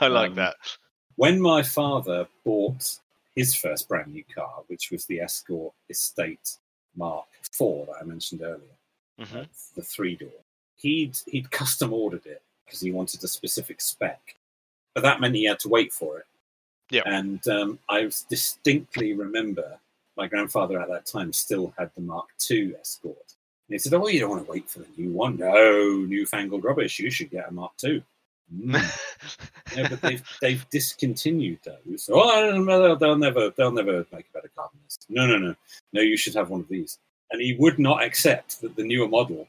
[0.00, 0.56] I like um, that.
[1.16, 2.98] When my father bought
[3.34, 6.58] his first brand new car, which was the Escort Estate
[6.96, 8.76] Mark IV that I mentioned earlier,
[9.18, 9.42] hmm
[9.74, 10.28] the three door.
[10.76, 14.36] He'd he'd custom ordered it because he wanted a specific spec,
[14.94, 16.26] but that meant he had to wait for it.
[16.90, 17.02] Yeah.
[17.06, 19.78] And um, I distinctly remember
[20.16, 23.34] my grandfather at that time still had the Mark II Escort.
[23.68, 25.36] And he said, "Oh, you don't want to wait for the new one?
[25.36, 26.98] No, newfangled rubbish.
[26.98, 28.02] You should get a Mark II."
[28.54, 29.76] Mm.
[29.76, 32.08] no, but they've they've discontinued those.
[32.12, 34.98] Oh, I don't know, they'll, never they'll never make a better car than this.
[35.08, 35.54] No, no, no,
[35.92, 36.00] no.
[36.00, 36.98] You should have one of these.
[37.32, 39.48] And he would not accept that the newer model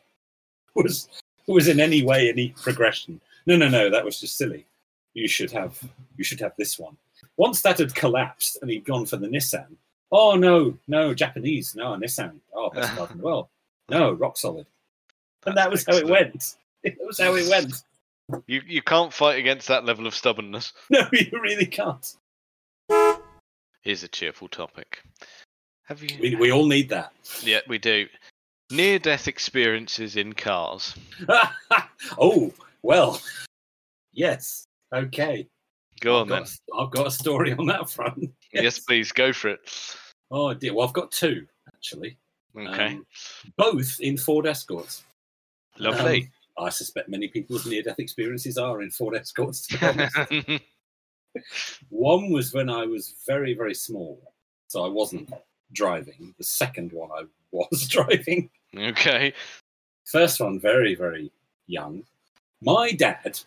[0.74, 1.08] was
[1.46, 3.22] was in any way any progression.
[3.46, 3.90] No, no, no.
[3.90, 4.66] That was just silly.
[5.14, 5.80] You should have
[6.18, 6.98] you should have this one.
[7.38, 9.68] Once that had collapsed and he'd gone for the Nissan.
[10.12, 12.40] Oh no, no Japanese, no Nissan.
[12.54, 13.48] Oh, best car in the world.
[13.90, 14.66] No, rock solid.
[15.46, 16.56] And that was how it went.
[16.84, 17.84] It was how it went.
[18.46, 20.74] You you can't fight against that level of stubbornness.
[20.90, 22.16] No, you really can't.
[23.82, 25.02] Here's a cheerful topic.
[25.86, 26.18] Have you?
[26.20, 27.14] We, we all need that.
[27.42, 28.08] Yeah, we do.
[28.70, 30.94] Near death experiences in cars.
[32.18, 33.22] oh well,
[34.12, 34.66] yes.
[34.94, 35.48] Okay.
[36.02, 36.54] Go I've on got, then.
[36.74, 38.30] a- I've got a story on that front.
[38.54, 39.60] Yes, please go for it.
[40.32, 40.74] Oh dear.
[40.74, 42.18] Well, I've got two actually.
[42.58, 42.88] Okay.
[42.88, 43.06] Um,
[43.56, 45.04] both in Ford Escorts.
[45.78, 46.24] Lovely.
[46.24, 49.68] Um, I suspect many people's near-death experiences are in Ford Escorts.
[49.68, 50.64] To be honest.
[51.90, 54.34] one was when I was very, very small,
[54.68, 55.32] so I wasn't
[55.72, 56.34] driving.
[56.38, 58.50] The second one, I was driving.
[58.76, 59.34] okay.
[60.06, 61.32] First one, very, very
[61.68, 62.04] young.
[62.62, 63.40] My dad,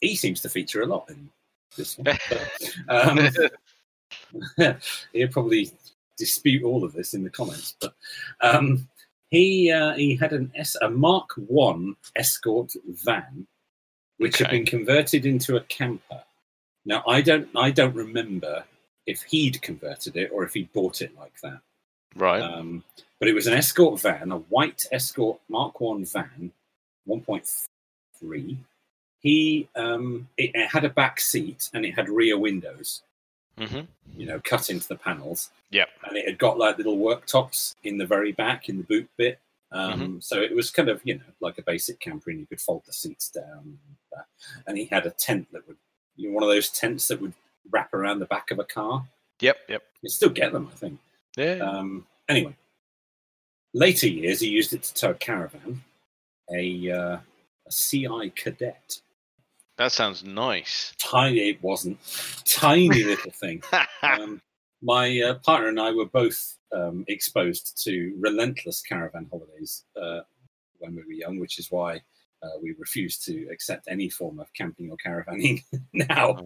[0.00, 1.30] he seems to feature a lot in
[1.76, 2.18] this one.
[2.28, 2.68] but,
[4.58, 4.76] um,
[5.12, 5.70] he'll probably
[6.18, 7.94] dispute all of this in the comments, but
[8.42, 8.88] um,
[9.32, 13.46] he uh, he had an S, a Mark One Escort van,
[14.18, 16.22] which had been converted into a camper.
[16.84, 18.62] Now I don't I don't remember
[19.06, 21.60] if he'd converted it or if he bought it like that.
[22.14, 22.42] Right.
[22.42, 22.84] Um,
[23.18, 26.52] but it was an Escort van, a white Escort Mark One van,
[27.06, 27.48] one point
[28.20, 28.58] three.
[29.20, 33.00] He um, it, it had a back seat and it had rear windows
[33.58, 33.80] hmm
[34.16, 35.50] you know, cut into the panels.
[35.70, 35.88] Yep.
[36.06, 39.38] And it had got like little worktops in the very back, in the boot bit.
[39.72, 42.60] Um, So it was kind of, you know, like a basic camper, and you could
[42.60, 43.60] fold the seats down.
[43.64, 43.78] And,
[44.12, 44.26] that.
[44.66, 45.78] and he had a tent that would,
[46.16, 47.32] you know, one of those tents that would
[47.70, 49.08] wrap around the back of a car.
[49.40, 49.56] Yep.
[49.68, 49.82] Yep.
[50.02, 51.00] You still get them, I think.
[51.36, 51.54] Yeah.
[51.60, 52.54] Um, anyway,
[53.72, 55.82] later years, he used it to tow a caravan,
[56.50, 57.18] a, uh,
[57.66, 59.00] a CI Cadet.
[59.82, 60.94] That sounds nice.
[60.98, 61.98] Tiny, it wasn't.
[62.44, 63.62] Tiny little thing.
[64.02, 64.40] um,
[64.82, 70.20] my uh, partner and I were both um, exposed to relentless caravan holidays uh,
[70.78, 71.96] when we were young, which is why
[72.42, 76.38] uh, we refused to accept any form of camping or caravanning now.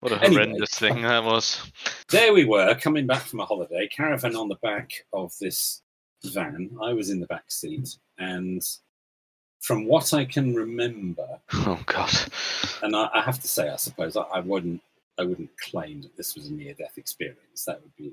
[0.00, 0.44] what a Anyway.
[0.44, 1.70] horrendous thing that was.
[2.08, 5.82] There we were, coming back from a holiday, caravan on the back of this
[6.24, 6.70] van.
[6.82, 8.60] I was in the back seat, and
[9.62, 12.10] from what I can remember, Oh God.
[12.82, 14.82] and I, I have to say, I suppose I, I wouldn't,
[15.18, 17.64] I wouldn't claim that this was a near-death experience.
[17.66, 18.12] That would be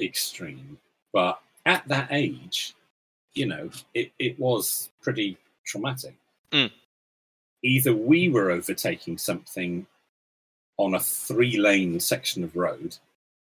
[0.00, 0.78] extreme.
[1.12, 2.74] But at that age,
[3.34, 6.14] you know, it, it was pretty traumatic.
[6.52, 6.70] Mm.
[7.62, 9.86] Either we were overtaking something
[10.76, 12.96] on a three-lane section of road,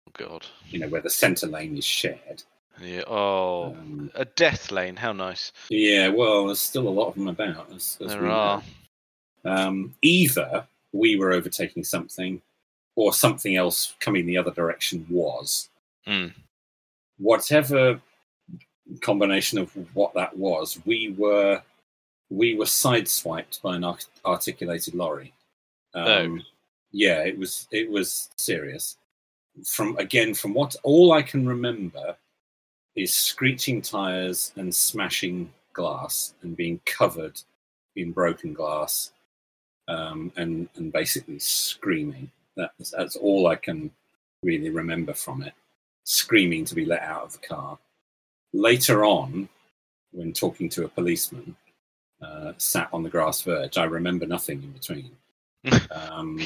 [0.07, 0.47] Oh God.
[0.69, 2.45] you know, where the centre lane is shared.
[2.81, 3.03] Yeah.
[3.07, 4.97] Oh, Um, a death lane.
[4.97, 5.53] How nice.
[5.69, 7.71] yeah, well, there's still a lot of them about.
[7.73, 8.63] As, as There are.
[9.45, 12.41] Um, either we were overtaking something,
[12.97, 15.69] or something else coming the other direction was.
[16.07, 16.33] Mm.
[17.19, 18.01] Whatever
[19.01, 21.61] combination of what that was, we were
[22.31, 23.85] we were sideswiped by an
[24.25, 25.33] articulated lorry.
[25.95, 26.43] Um,
[26.93, 28.97] Yeah, it was it was serious.
[29.65, 32.17] From again, from what all I can remember
[32.97, 37.41] is screeching tires and smashing glass and being covered
[37.97, 39.13] in broken glass
[39.89, 42.31] um, and and basically screaming.
[42.57, 43.91] That's that's all I can
[44.43, 45.53] really remember from it.
[46.05, 47.79] Screaming to be let out of the car.
[48.53, 49.49] Later on,
[50.13, 51.57] when talking to a policeman,
[52.23, 55.11] uh, sat on the grass verge, I remember nothing in between.
[55.91, 56.39] Um,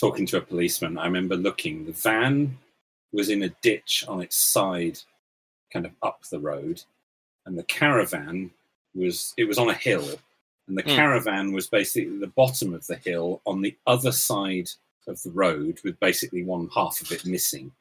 [0.00, 1.84] talking to a policeman, I remember looking.
[1.84, 2.56] The van
[3.12, 4.98] was in a ditch on its side,
[5.74, 6.82] kind of up the road,
[7.44, 8.50] and the caravan
[8.94, 10.08] was it was on a hill,
[10.68, 10.96] and the Hmm.
[10.96, 14.70] caravan was basically the bottom of the hill on the other side
[15.06, 17.72] of the road, with basically one half of it missing.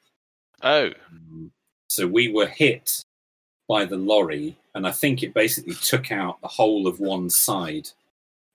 [0.61, 0.91] Oh.
[1.11, 1.51] Um,
[1.87, 3.05] so we were hit
[3.69, 7.89] by the lorry, and I think it basically took out the whole of one side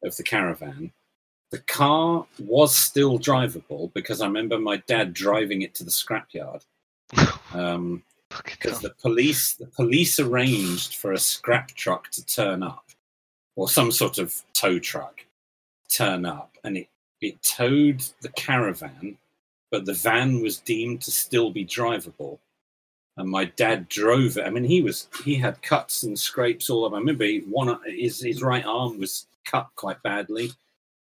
[0.02, 0.92] of the caravan.
[1.50, 6.62] The car was still drivable because I remember my dad driving it to the scrapyard
[7.54, 8.02] um,
[8.44, 12.84] because the police the police arranged for a scrap truck to turn up
[13.56, 15.24] or some sort of tow truck
[15.90, 16.88] turn up and it
[17.20, 19.16] it towed the caravan
[19.70, 22.38] but the van was deemed to still be drivable.
[23.16, 24.46] And my dad drove it.
[24.46, 26.96] I mean he was he had cuts and scrapes all over.
[26.96, 30.52] I remember he, one his, his right arm was cut quite badly.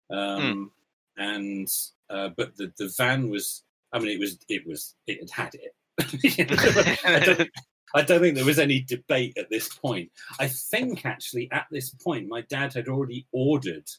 [0.09, 0.71] Um
[1.17, 1.71] and
[2.09, 3.63] uh, but the, the van was
[3.93, 5.75] i mean it was it was it had had it
[7.05, 7.49] I, don't,
[7.95, 10.11] I don't think there was any debate at this point.
[10.39, 13.89] I think actually at this point, my dad had already ordered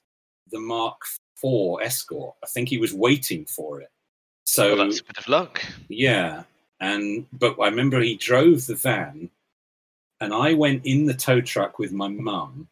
[0.50, 1.00] the Mark
[1.42, 2.34] IV Escort.
[2.42, 3.88] I think he was waiting for it.
[4.44, 5.62] So well, that's a bit of luck.
[5.88, 6.42] yeah,
[6.80, 9.30] and but I remember he drove the van,
[10.20, 12.68] and I went in the tow truck with my mum.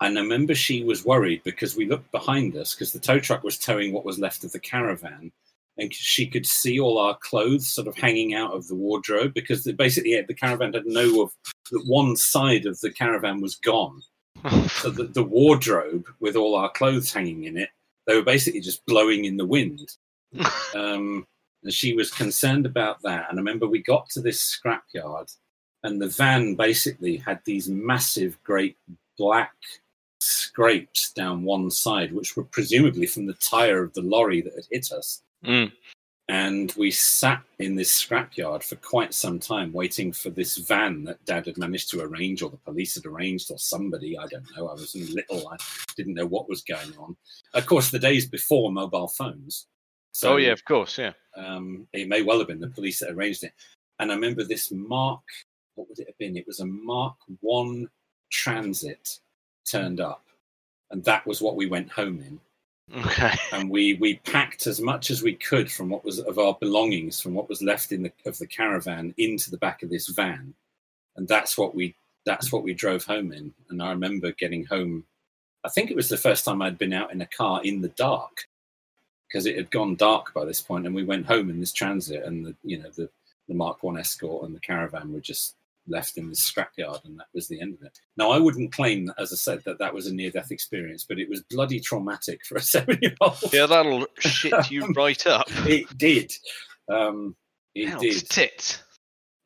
[0.00, 3.42] And I remember she was worried because we looked behind us because the tow truck
[3.42, 5.32] was towing what was left of the caravan,
[5.78, 9.70] and she could see all our clothes sort of hanging out of the wardrobe because
[9.72, 11.32] basically the caravan had no of
[11.70, 14.02] that one side of the caravan was gone.
[14.68, 17.70] So the, the wardrobe with all our clothes hanging in it,
[18.06, 19.96] they were basically just blowing in the wind.
[20.74, 21.26] Um,
[21.66, 23.26] and she was concerned about that.
[23.28, 25.34] And I remember we got to this scrapyard,
[25.82, 28.76] and the van basically had these massive, great
[29.18, 29.54] black
[30.20, 34.66] scrapes down one side, which were presumably from the tire of the lorry that had
[34.70, 35.22] hit us.
[35.46, 35.72] Mm.
[36.28, 41.24] And we sat in this scrapyard for quite some time, waiting for this van that
[41.24, 44.18] Dad had managed to arrange, or the police had arranged, or somebody.
[44.18, 44.68] I don't know.
[44.68, 45.48] I was little.
[45.48, 45.56] I
[45.96, 47.16] didn't know what was going on.
[47.54, 49.68] Of course, the days before mobile phones.
[50.10, 51.12] So, oh yeah, of course, yeah.
[51.36, 53.52] um, it may well have been the police that arranged it.
[54.00, 55.20] And I remember this Mark,
[55.74, 56.36] what would it have been?
[56.36, 57.88] It was a Mark One
[58.32, 59.20] Transit
[59.64, 60.24] turned up,
[60.90, 62.40] and that was what we went home in.
[62.94, 63.34] Okay.
[63.52, 67.20] And we we packed as much as we could from what was of our belongings,
[67.20, 70.54] from what was left in the of the caravan, into the back of this van,
[71.16, 71.94] and that's what we
[72.24, 73.52] that's what we drove home in.
[73.70, 75.04] And I remember getting home.
[75.64, 77.88] I think it was the first time I'd been out in a car in the
[77.88, 78.46] dark
[79.26, 82.24] because it had gone dark by this point, and we went home in this transit,
[82.24, 83.08] and the you know the
[83.48, 85.56] the Mark One Escort and the caravan were just
[85.88, 87.98] left in the scrapyard, and that was the end of it.
[88.16, 91.28] Now, I wouldn't claim, as I said, that that was a near-death experience, but it
[91.28, 93.52] was bloody traumatic for a seven-year-old.
[93.52, 95.46] Yeah, that'll shit you right up.
[95.66, 96.32] It did.
[96.88, 97.36] Um,
[97.74, 98.28] it Ouch, did.
[98.28, 98.82] tit.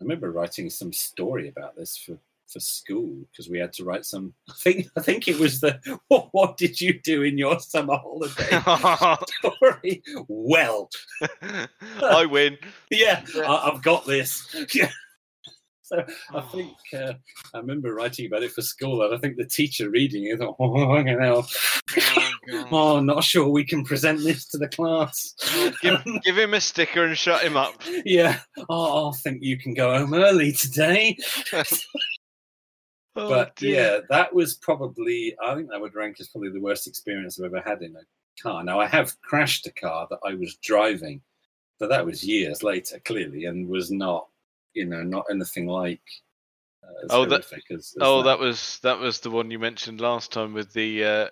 [0.00, 2.18] I remember writing some story about this for
[2.50, 4.34] for school because we had to write some.
[4.48, 7.96] I think I think it was the what, what did you do in your summer
[7.96, 8.60] holiday
[9.38, 10.02] story?
[10.28, 10.90] Well,
[12.02, 12.58] I win.
[12.90, 14.54] yeah, I, I've got this.
[15.90, 16.04] Yeah.
[16.06, 17.12] So I think uh,
[17.54, 20.56] I remember writing about it for school, and I think the teacher reading it thought,
[20.60, 21.48] "Oh, fucking hell.
[22.50, 25.34] Oh, oh, not sure we can present this to the class."
[25.82, 27.74] give, give him a sticker and shut him up.
[28.04, 31.16] yeah, oh, I think you can go home early today.
[33.16, 33.74] Oh, but dear.
[33.74, 37.46] yeah, that was probably I think that would rank as probably the worst experience I've
[37.46, 38.62] ever had in a car.
[38.62, 41.20] Now I have crashed a car that I was driving,
[41.80, 44.28] but that was years later, clearly, and was not,
[44.74, 46.02] you know, not anything like.
[46.82, 50.32] Uh, Oh, that- as, as Oh, that was that was the one you mentioned last
[50.32, 51.28] time with the uh,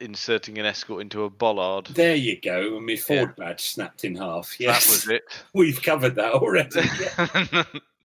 [0.00, 1.86] inserting an escort into a bollard.
[1.86, 4.58] There you go, and my Ford badge snapped in half.
[4.58, 5.22] Yes, That was it.
[5.54, 6.80] we've covered that already.
[7.52, 7.62] yeah.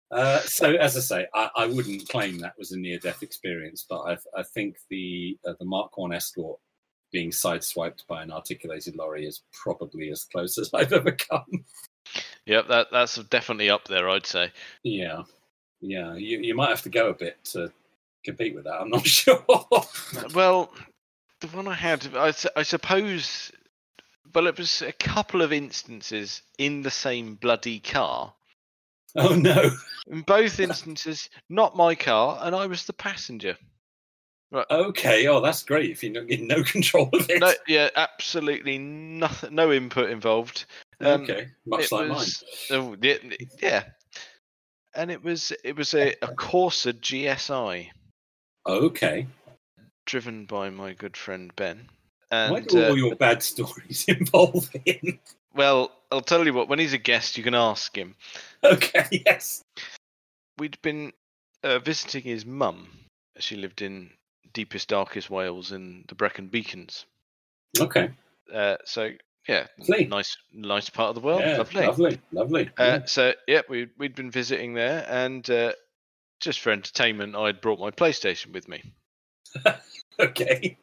[0.09, 3.99] Uh, so, as I say, I, I wouldn't claim that was a near-death experience, but
[4.01, 6.59] I, I think the uh, the Mark One Escort
[7.11, 11.65] being sideswiped by an articulated lorry is probably as close as I've ever come.
[12.47, 14.09] Yep, that that's definitely up there.
[14.09, 14.51] I'd say.
[14.83, 15.23] Yeah,
[15.81, 17.71] yeah, you, you might have to go a bit to
[18.23, 18.81] compete with that.
[18.81, 19.43] I'm not sure.
[20.33, 20.71] Well,
[21.41, 23.51] the one I had, I, I suppose,
[24.33, 28.33] well, it was a couple of instances in the same bloody car.
[29.15, 29.71] oh no.
[30.07, 33.57] In both instances, not my car, and I was the passenger.
[34.49, 34.65] Right.
[34.71, 35.27] Okay.
[35.27, 35.91] Oh, that's great.
[35.91, 37.41] If you're not getting no control of it.
[37.41, 40.65] No, yeah, absolutely nothing, no input involved.
[40.99, 41.47] Um, okay.
[41.65, 43.17] Much like was- oh, yeah,
[43.61, 43.83] yeah,
[44.95, 47.89] and it was it was a, a Corsa GSI.
[48.65, 49.27] Okay.
[50.05, 51.87] driven by my good friend Ben.
[52.29, 55.19] Why And do uh, all your bad stories involve him?
[55.55, 56.67] well, I'll tell you what.
[56.67, 58.15] When he's a guest, you can ask him.
[58.63, 59.05] Okay.
[59.25, 59.61] Yes.
[60.57, 61.13] We'd been
[61.63, 62.89] uh, visiting his mum.
[63.37, 64.09] She lived in
[64.53, 67.05] deepest, darkest Wales in the Brecon Beacons.
[67.79, 68.09] Okay.
[68.51, 69.11] Uh, so
[69.47, 70.05] yeah, Lovely.
[70.05, 71.41] nice, nice part of the world.
[71.41, 71.85] yeah, Lovely.
[71.85, 72.19] Lovely.
[72.31, 72.69] Lovely.
[72.77, 75.73] Uh, so yeah, we we'd been visiting there, and uh,
[76.39, 78.83] just for entertainment, I'd brought my PlayStation with me.
[80.19, 80.75] Okay.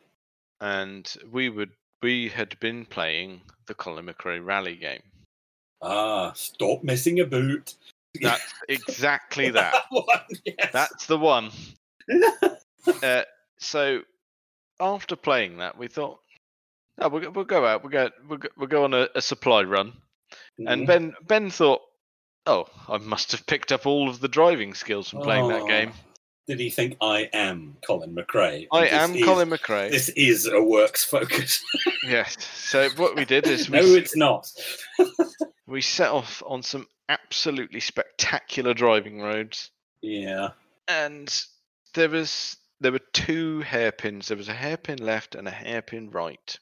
[0.60, 1.70] and we would
[2.02, 5.02] we had been playing the Colin McRae Rally game.
[5.82, 7.74] Ah, stop missing a boot.
[8.22, 9.74] That's exactly that.
[9.90, 10.06] one,
[10.44, 10.70] yes.
[10.72, 11.50] That's the one.
[13.02, 13.22] Uh,
[13.58, 14.00] so
[14.78, 16.20] after playing that, we thought,
[17.00, 17.82] oh, we'll, go- we'll go out.
[17.82, 18.10] We'll go.
[18.28, 19.92] We'll go, we'll go on a, a supply run.
[20.58, 20.86] And Mhm.
[20.86, 21.80] Ben Ben thought,
[22.46, 25.66] oh, I must have picked up all of the driving skills from playing that Oh,
[25.66, 25.92] game.
[26.46, 28.66] Did he think I am Colin McRae?
[28.70, 29.90] I am is- Colin McRae.
[29.90, 31.62] This is a works focus.
[32.06, 32.36] Yes.
[32.54, 34.46] So what we did is we, no, it's not.
[35.66, 39.70] we set off on some absolutely spectacular driving roads,
[40.02, 40.50] Yeah.
[40.86, 41.34] and
[41.94, 44.28] there was there were two hairpins.
[44.28, 46.58] There was a hairpin left and a hairpin right,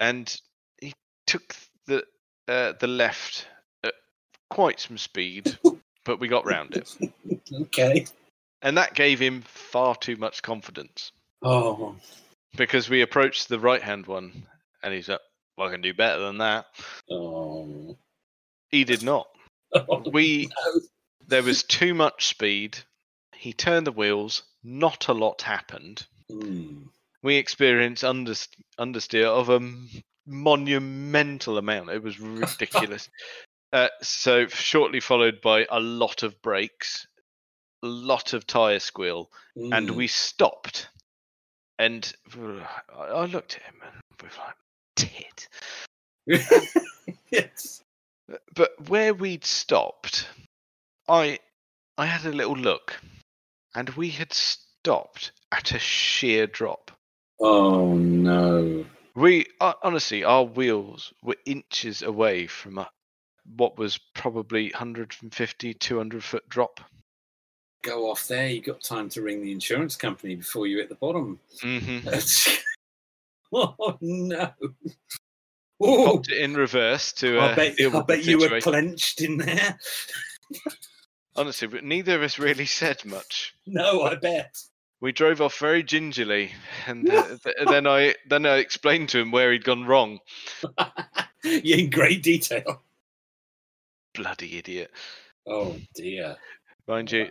[0.00, 0.40] and
[0.80, 0.92] he
[1.26, 1.54] took
[1.86, 2.04] the
[2.48, 3.46] uh, the left
[3.84, 3.94] at
[4.50, 5.56] quite some speed,
[6.04, 6.96] but we got round it,
[7.62, 8.06] okay.
[8.62, 11.96] and that gave him far too much confidence Oh.
[12.56, 14.46] because we approached the right hand one,
[14.82, 15.20] and he's like,
[15.56, 16.66] "Well, I can do better than that."
[17.10, 17.96] Oh.
[18.70, 19.26] He did not.
[20.12, 20.80] We no.
[21.26, 22.78] there was too much speed
[23.34, 24.42] He turned the wheels.
[24.62, 26.06] Not a lot happened.
[26.30, 26.88] Mm.
[27.24, 28.34] We experienced under,
[28.78, 29.60] understeer of a
[30.26, 31.88] monumental amount.
[31.90, 33.08] It was ridiculous.
[33.72, 37.06] uh, so shortly followed by a lot of brakes,
[37.82, 39.96] a lot of tire squeal, and Mm.
[39.96, 40.88] we stopped.
[41.78, 44.56] And I I looked at him and we were like,
[44.94, 45.48] tit.
[47.30, 47.82] yes.
[48.54, 50.28] But where we'd stopped,
[51.08, 51.38] I
[51.98, 53.00] I had a little look,
[53.74, 56.90] and we had stopped at a sheer drop.
[57.46, 58.86] Oh no.
[59.14, 62.88] We uh, honestly, our wheels were inches away from a,
[63.54, 66.80] what was probably 150, 200 foot drop.
[67.82, 68.48] Go off there.
[68.48, 71.38] You got time to ring the insurance company before you hit the bottom.
[71.62, 72.08] Mm-hmm.
[73.52, 74.50] oh no.
[75.82, 77.40] Popped it in reverse to.
[77.40, 79.78] Uh, I bet, I bet you were clenched in there.
[81.36, 83.54] Honestly, but neither of us really said much.
[83.66, 84.56] No, I bet.
[85.04, 86.52] We drove off very gingerly,
[86.86, 90.20] and uh, th- then I then I explained to him where he'd gone wrong.
[91.44, 92.80] yeah, in great detail.
[94.14, 94.90] Bloody idiot!
[95.46, 96.36] Oh dear.
[96.88, 97.28] Mind you,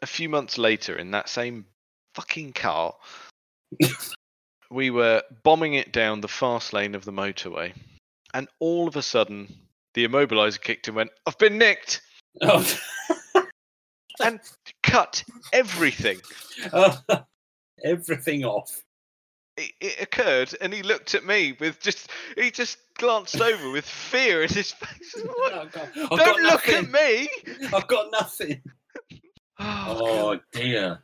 [0.00, 1.66] a few months later, in that same
[2.14, 2.94] fucking car,
[4.70, 7.74] we were bombing it down the fast lane of the motorway,
[8.32, 9.54] and all of a sudden,
[9.92, 12.00] the immobilizer kicked and went, "I've been nicked,"
[12.40, 12.66] Oh.
[14.24, 14.40] and
[14.82, 16.18] cut everything.
[17.84, 18.82] everything off.
[19.56, 23.84] It, it occurred, and he looked at me with just he just glanced over with
[23.84, 25.14] fear in his face.
[25.52, 26.16] Oh.
[26.16, 27.28] Don't look at me!
[27.74, 28.60] I've got nothing.
[29.62, 31.00] Oh, Oh dear.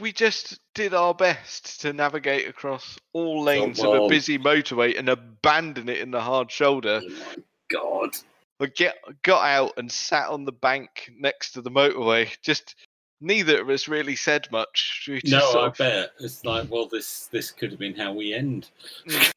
[0.00, 4.98] we just did our best to navigate across all lanes of well- a busy motorway
[4.98, 7.00] and abandon it in the hard shoulder.
[7.04, 8.16] Oh my God.
[8.60, 12.30] I get got out and sat on the bank next to the motorway.
[12.42, 12.74] Just
[13.20, 15.08] neither of us really said much.
[15.24, 18.68] No, I of- bet it's like, well, this this could have been how we end.
[19.08, 19.32] Mm.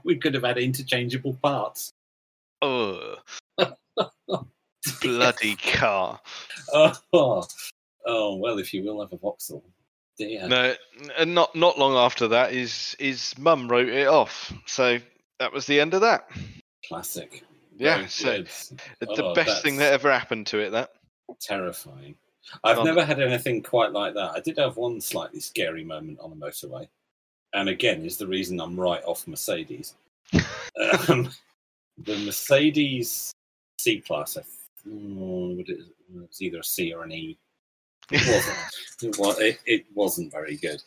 [0.04, 1.92] we could have had interchangeable parts.
[2.62, 3.18] Ugh.
[5.00, 6.20] bloody car.
[6.72, 7.46] Oh,
[8.06, 9.64] oh well, if you will have a Vauxhall,
[10.16, 10.48] dear.
[10.48, 10.74] No,
[11.18, 14.52] and not not long after that, his his mum wrote it off.
[14.66, 14.98] So
[15.38, 16.28] that was the end of that.
[16.86, 17.44] Classic.
[17.78, 18.48] Yeah, so good.
[19.00, 20.70] the Oh, best thing that ever happened to it.
[20.70, 20.90] That
[21.40, 22.16] terrifying.
[22.64, 22.82] I've Oh.
[22.82, 24.32] never had anything quite like that.
[24.32, 26.88] I did have one slightly scary moment on a motorway,
[27.54, 29.94] and again, is the reason I'm right off Mercedes.
[31.08, 31.30] um,
[31.98, 33.32] the Mercedes
[33.78, 34.40] C class, I
[34.86, 37.38] it, it was either a C or an E.
[38.10, 38.58] It wasn't.
[39.02, 40.82] it, was, it, it wasn't very good.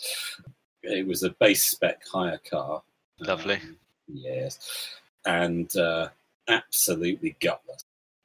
[0.83, 2.81] It was a base spec hire car.
[3.19, 3.55] Lovely.
[3.55, 3.77] Um,
[4.07, 4.89] yes,
[5.25, 6.09] and uh,
[6.51, 7.83] absolutely gutless.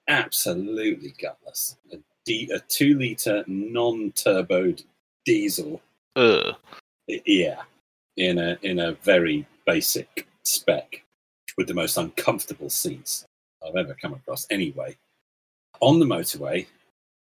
[0.09, 1.77] Absolutely gutless.
[1.93, 4.85] A, D, a two liter non turboed
[5.25, 5.81] diesel.
[6.17, 6.55] Ugh.
[7.07, 7.63] Yeah,
[8.17, 11.03] in a in a very basic spec
[11.57, 13.25] with the most uncomfortable seats
[13.67, 14.47] I've ever come across.
[14.51, 14.97] Anyway,
[15.81, 16.67] on the motorway,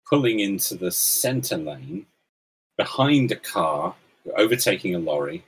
[0.08, 2.06] pulling into the center lane
[2.76, 3.94] behind a car,
[4.36, 5.44] overtaking a lorry.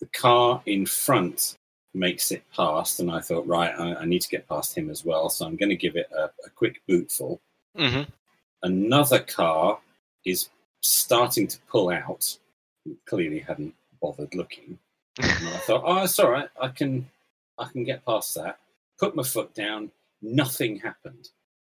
[0.00, 1.57] The car in front
[1.94, 5.04] makes it past, and I thought, right, I, I need to get past him as
[5.04, 7.40] well, so I'm going to give it a, a quick bootful.
[7.76, 8.02] hmm
[8.62, 9.78] Another car
[10.24, 10.48] is
[10.80, 12.36] starting to pull out.
[13.06, 14.78] Clearly, hadn't bothered looking.
[15.18, 16.48] And I thought, oh, it's all right.
[16.60, 17.08] I can,
[17.58, 18.58] I can get past that.
[18.98, 19.90] Put my foot down.
[20.22, 21.28] Nothing happened.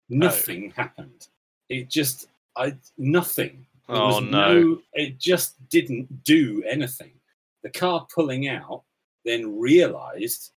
[0.10, 1.28] Nothing happened.
[1.70, 3.66] It just, I nothing.
[3.88, 4.80] There Oh was no.
[4.94, 7.12] It just didn't do anything.
[7.64, 8.84] The car pulling out
[9.26, 10.52] then realised,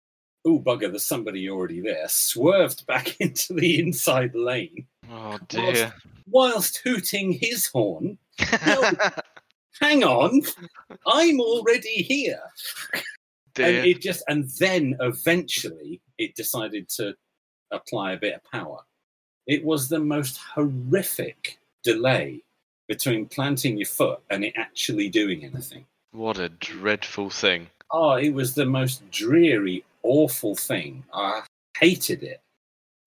[0.44, 2.08] oh bugger, there's somebody already there.
[2.08, 5.92] Swerved back into the inside lane Oh dear.
[6.30, 8.18] whilst hooting his horn.
[9.80, 10.42] Hang on,
[11.06, 12.40] I'm already here.
[13.56, 17.14] and it just and then eventually it decided to
[17.70, 18.78] apply a bit of power
[19.46, 22.42] it was the most horrific delay
[22.88, 27.68] between planting your foot and it actually doing anything What a dreadful thing.
[27.92, 31.42] Oh it was the most dreary awful thing i
[31.78, 32.40] hated it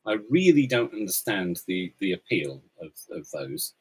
[0.06, 3.74] i really don't understand the the appeal of, of those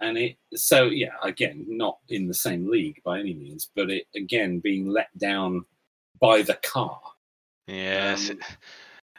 [0.00, 4.06] and it so yeah again not in the same league by any means but it
[4.14, 5.64] again being let down
[6.20, 7.00] by the car
[7.70, 8.30] Yes.
[8.30, 8.38] Um,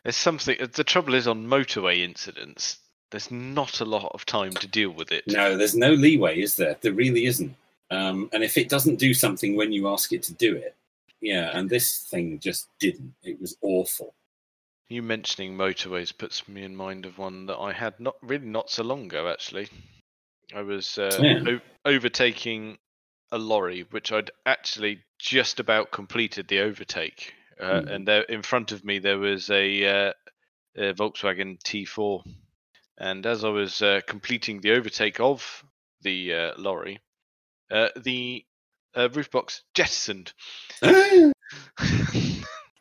[0.04, 0.58] There's something.
[0.74, 2.80] The trouble is on motorway incidents.
[3.12, 5.26] There's not a lot of time to deal with it.
[5.28, 6.78] No, there's no leeway, is there?
[6.82, 7.54] There really isn't.
[7.92, 10.76] Um, and if it doesn't do something when you ask it to do it,
[11.22, 13.14] yeah, and this thing just didn't.
[13.24, 14.14] It was awful.
[14.90, 18.70] You mentioning motorways puts me in mind of one that I had not really not
[18.70, 19.70] so long ago actually.
[20.54, 21.44] I was uh, Yeah.
[21.48, 22.78] o- overtaking
[23.32, 27.34] a lorry, which I'd actually just about completed the overtake.
[27.60, 27.88] Uh, Hmm.
[27.88, 30.14] And there, in front of me, there was a, uh,
[30.76, 32.24] a Volkswagen T4.
[32.98, 35.64] And as I was uh, completing the overtake of
[36.02, 37.00] the uh, lorry,
[37.72, 38.46] uh, the
[38.96, 40.34] uh, roof box jettisoned.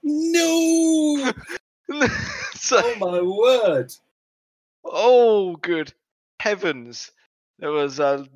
[0.03, 1.33] no!
[2.55, 3.93] so, Oh my word!
[4.85, 5.93] oh, good
[6.41, 7.11] heavens!
[7.59, 8.29] There was a, a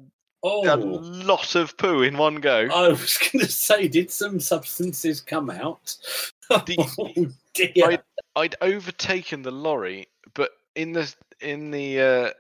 [0.46, 0.60] Oh,
[1.02, 2.68] lot of poo in one go.
[2.72, 5.96] I was going to say, did some substances come out?
[6.50, 7.88] The- oh dear!
[7.88, 8.02] I'd,
[8.36, 11.10] I'd overtaken the lorry, but in the
[11.40, 12.30] in the uh,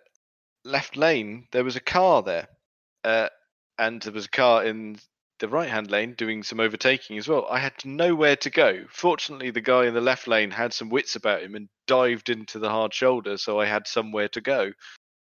[0.66, 2.46] left lane there was a car there,
[3.04, 3.30] uh,
[3.78, 4.98] and there was a car in
[5.38, 7.46] the right hand lane doing some overtaking as well.
[7.50, 8.84] I had nowhere to go.
[8.90, 12.58] Fortunately, the guy in the left lane had some wits about him and dived into
[12.58, 14.72] the hard shoulder, so I had somewhere to go.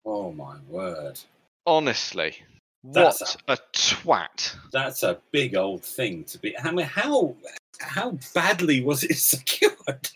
[0.05, 1.21] Oh my word!
[1.67, 2.37] Honestly,
[2.83, 4.57] That's what a twat!
[4.73, 6.57] That's a big old thing to be.
[6.59, 7.37] I mean, how
[7.81, 10.11] how badly was it secured?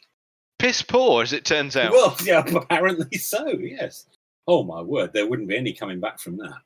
[0.59, 1.93] Piss poor, as it turns out.
[1.93, 3.49] Well, yeah, apparently so.
[3.49, 4.07] Yes.
[4.47, 5.13] Oh my word!
[5.13, 6.59] There wouldn't be any coming back from that.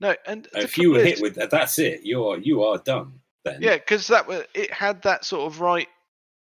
[0.00, 2.00] No, and if you were hit with that, that's it.
[2.04, 3.12] You're you are done.
[3.44, 3.58] Then.
[3.62, 5.88] Yeah, because that was it had that sort of right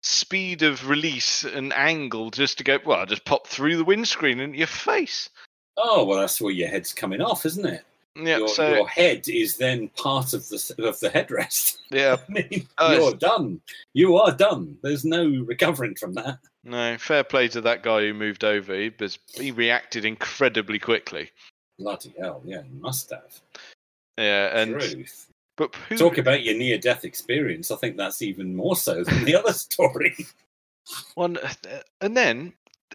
[0.04, 2.80] speed of release and angle just to go.
[2.86, 5.30] Well, I just pop through the windscreen into your face.
[5.78, 7.84] Oh well, that's where your head's coming off, isn't it?
[8.16, 11.78] Yeah, your, so your head is then part of the of the headrest.
[11.92, 13.62] yeah, I mean, Oh, you're it's- done.
[13.94, 14.78] You are done.
[14.84, 16.40] There's no recovering from that.
[16.66, 18.76] no, fair play to that guy who moved over.
[18.76, 21.32] He was he reacted incredibly quickly.
[21.82, 22.42] Bloody hell!
[22.46, 23.42] Yeah, you must have.
[24.18, 25.32] Yeah, and Truth.
[25.58, 27.72] but who, Talk about your near-death experience.
[27.72, 30.16] I think that's even more so than the other story.
[31.16, 31.38] one,
[32.02, 32.54] and then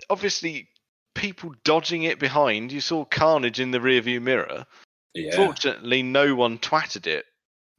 [0.09, 0.69] obviously
[1.15, 2.71] people dodging it behind.
[2.71, 4.67] You saw carnage in the rearview mirror.
[5.15, 5.35] Yeah.
[5.35, 7.25] Fortunately, no one twatted it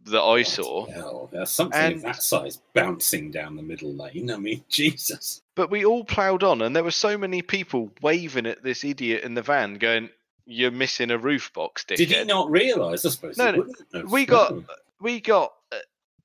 [0.05, 0.87] that I saw.
[0.87, 4.31] Hell, there's something And- of that size bouncing down the middle lane.
[4.31, 5.41] I mean, Jesus.
[5.55, 9.23] But we all ploughed on, and there were so many people waving at this idiot
[9.23, 10.09] in the van, going,
[10.47, 13.05] "You're missing a roof box, dickhead." Did he not realise?
[13.05, 13.37] I suppose.
[13.37, 13.51] No,
[13.93, 14.53] no, we got-
[14.99, 15.75] We got uh,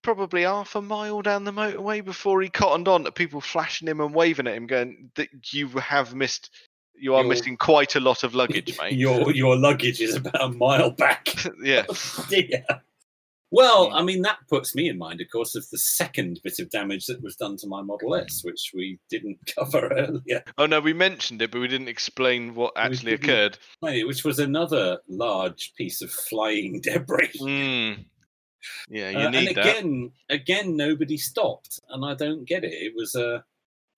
[0.01, 4.01] probably half a mile down the motorway before he cottoned on to people flashing him
[4.01, 6.49] and waving at him, going, "That you have missed.
[6.95, 10.41] You are Your- missing quite a lot of luggage, mate." Your your luggage is about
[10.41, 11.35] a mile back.
[11.63, 11.85] yeah,
[12.31, 12.65] dear.
[13.53, 13.93] Well.
[13.93, 17.07] I mean, that puts me in mind, of course, of the second bit of damage
[17.07, 20.93] that was done to my Model S, which we didn't cover earlier, Oh no, we
[20.93, 23.59] mentioned it, but we didn't explain what actually occurred.
[23.81, 27.31] which was another large piece of flying debris.
[27.41, 28.05] Mm.
[28.89, 29.67] Yeah, you Uh, need and that.
[29.67, 32.73] again, again, nobody stopped, and I don't get it.
[32.73, 33.45] It was a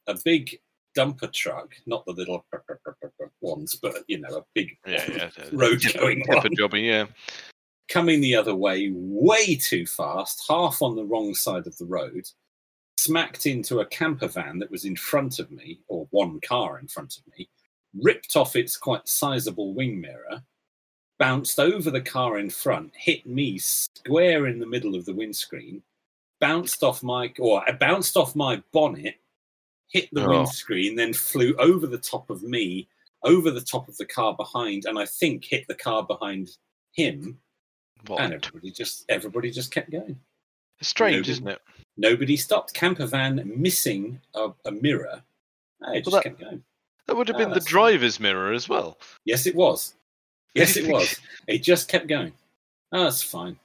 [0.07, 0.59] a big
[0.97, 2.45] dumper truck, not the little
[3.41, 5.31] ones, but you know, a big Yeah, yeah.
[5.53, 7.07] road going one, jobby, yeah.
[7.89, 12.25] Coming the other way, way too fast, half on the wrong side of the road,
[12.97, 16.89] smacked into a camper van that was in front of me, or one car in
[16.89, 17.49] front of me,
[18.01, 20.43] ripped off its quite sizable wing mirror,
[21.19, 25.83] bounced over the car in front, hit me square in the middle of the windscreen,
[26.41, 29.17] bounced off my or uh, bounced off my bonnet,
[29.89, 30.29] hit the Oh.
[30.29, 32.89] windscreen, then flew over the top of me,
[33.23, 36.57] over the top of the car behind, and I think hit the car behind
[36.93, 37.39] him.
[38.07, 38.21] What?
[38.21, 40.19] And everybody just everybody just kept going.
[40.81, 41.63] It's strange, Nobody- isn't it?
[41.97, 42.75] Nobody stopped.
[42.75, 45.23] Camper van missing a, a mirror.
[45.89, 46.65] It just Well, that- kept going.
[47.07, 48.99] That would have Ah, been the driver's mirror as well.
[49.25, 49.95] Yes, it was.
[50.55, 51.19] Yes, it was.
[51.49, 52.33] It just kept going.
[52.93, 53.59] Oh, that's fine.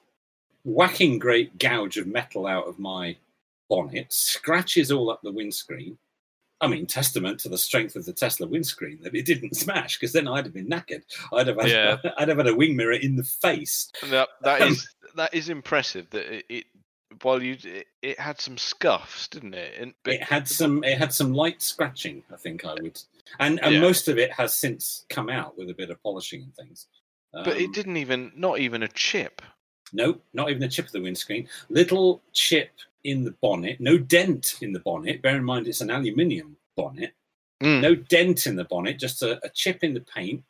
[0.63, 3.15] Whacking great gouge of metal out of my
[3.69, 5.99] bonnet, scratches all up the windscreen.
[6.61, 10.11] I mean, testament to the strength of the Tesla windscreen that it didn't smash, because
[10.13, 11.03] then I'd have been knackered.
[11.33, 11.97] I'd have had, Yeah.
[12.17, 13.91] I'd have had a wing mirror in the face.
[14.09, 16.09] That that is that is impressive.
[16.11, 16.65] That it, it
[17.21, 19.73] while you it, it had some scuffs, didn't it?
[19.79, 23.01] And, but it had some it had some light scratching i think i would
[23.39, 23.81] and and Yeah.
[23.81, 26.85] most of it has since come out with a bit of polishing and things
[27.33, 29.41] but it Um, didn't even not even a chip.
[29.91, 32.71] no not even a chip of the windscreen little chip
[33.03, 35.21] in the bonnet no dent in the bonnet.
[35.21, 37.13] Bear in mind it's an aluminium bonnet.
[37.61, 37.81] Mm.
[37.81, 40.41] no dent in the bonnet just a, a chip in the paint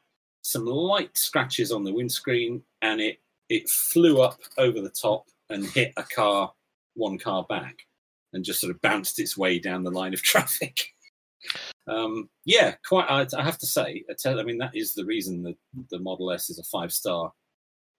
[0.43, 3.17] some light scratches on the windscreen and it
[3.49, 6.53] it flew up over the top and hit a car
[6.93, 7.75] one car back
[8.33, 10.93] and just sort of bounced its way down the line of traffic.
[11.87, 15.05] Um, yeah quite I, I have to say I, tell, I mean that is the
[15.05, 15.55] reason that
[15.89, 17.31] the model s is a five star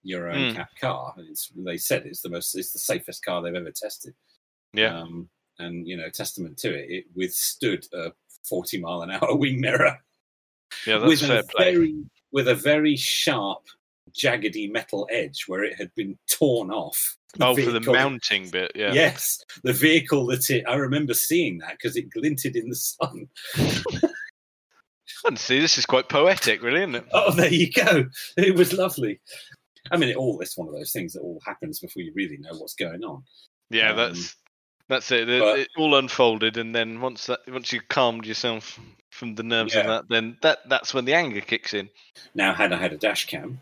[0.03, 0.55] euro Mm.
[0.55, 1.13] NCAP car.
[1.17, 4.13] It's, they said it's the most it's the safest car they've ever tested
[4.73, 4.99] Yeah.
[5.01, 8.11] um, and you know testament to it it withstood a
[8.47, 9.97] 40 mile an hour wing mirror
[10.87, 11.73] yeah, that's with fair a play.
[11.75, 13.63] very with a very sharp
[14.13, 17.17] jaggedy metal edge where it had been torn off.
[17.39, 18.91] Oh, for the mounting bit, yeah.
[18.93, 20.65] Yes, the vehicle that it.
[20.67, 23.27] I remember seeing that because it glinted in the sun.
[25.25, 27.05] And see, this is quite poetic, really, isn't it?
[27.13, 28.05] Oh, there you go.
[28.37, 29.19] It was lovely.
[29.91, 32.37] I mean, it all it's one of those things that all happens before you really
[32.37, 33.23] know what's going on.
[33.69, 34.35] Yeah, Um, that's
[34.91, 35.29] that's it.
[35.29, 38.77] It, but- it all unfolded, and then once that once you calmed yourself
[39.09, 41.89] from the nerves of that, then that that's when the anger kicks in.
[42.35, 43.61] Now, had I had a dash cam,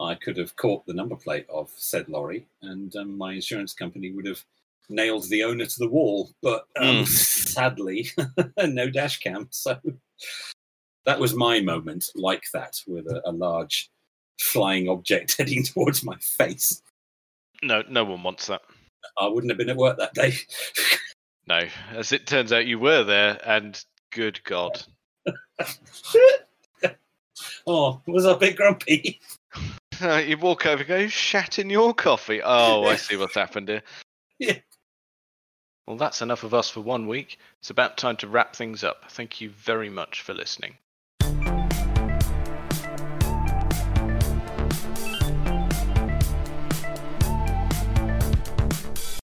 [0.00, 4.10] I could have caught the number plate of said lorry, and um, my insurance company
[4.10, 4.44] would have
[4.88, 6.30] nailed the owner to the wall.
[6.42, 8.08] But um, sadly,
[8.58, 9.46] no dash cam.
[9.50, 9.78] So
[11.06, 13.90] that was my moment, like that, with a, a large
[14.40, 16.82] flying object heading towards my face.
[17.62, 18.62] No, no one wants that.
[19.18, 20.34] I wouldn't have been at work that day.
[21.46, 21.60] No,
[21.92, 24.82] as it turns out, you were there, and good God,
[27.66, 29.20] oh, was I a bit grumpy?
[30.00, 33.68] you walk over, and go, "Who shat in your coffee." Oh, I see what's happened
[33.68, 33.82] here.
[34.40, 34.58] Yeah.
[35.86, 37.38] Well, that's enough of us for one week.
[37.60, 39.04] It's about time to wrap things up.
[39.10, 40.76] Thank you very much for listening.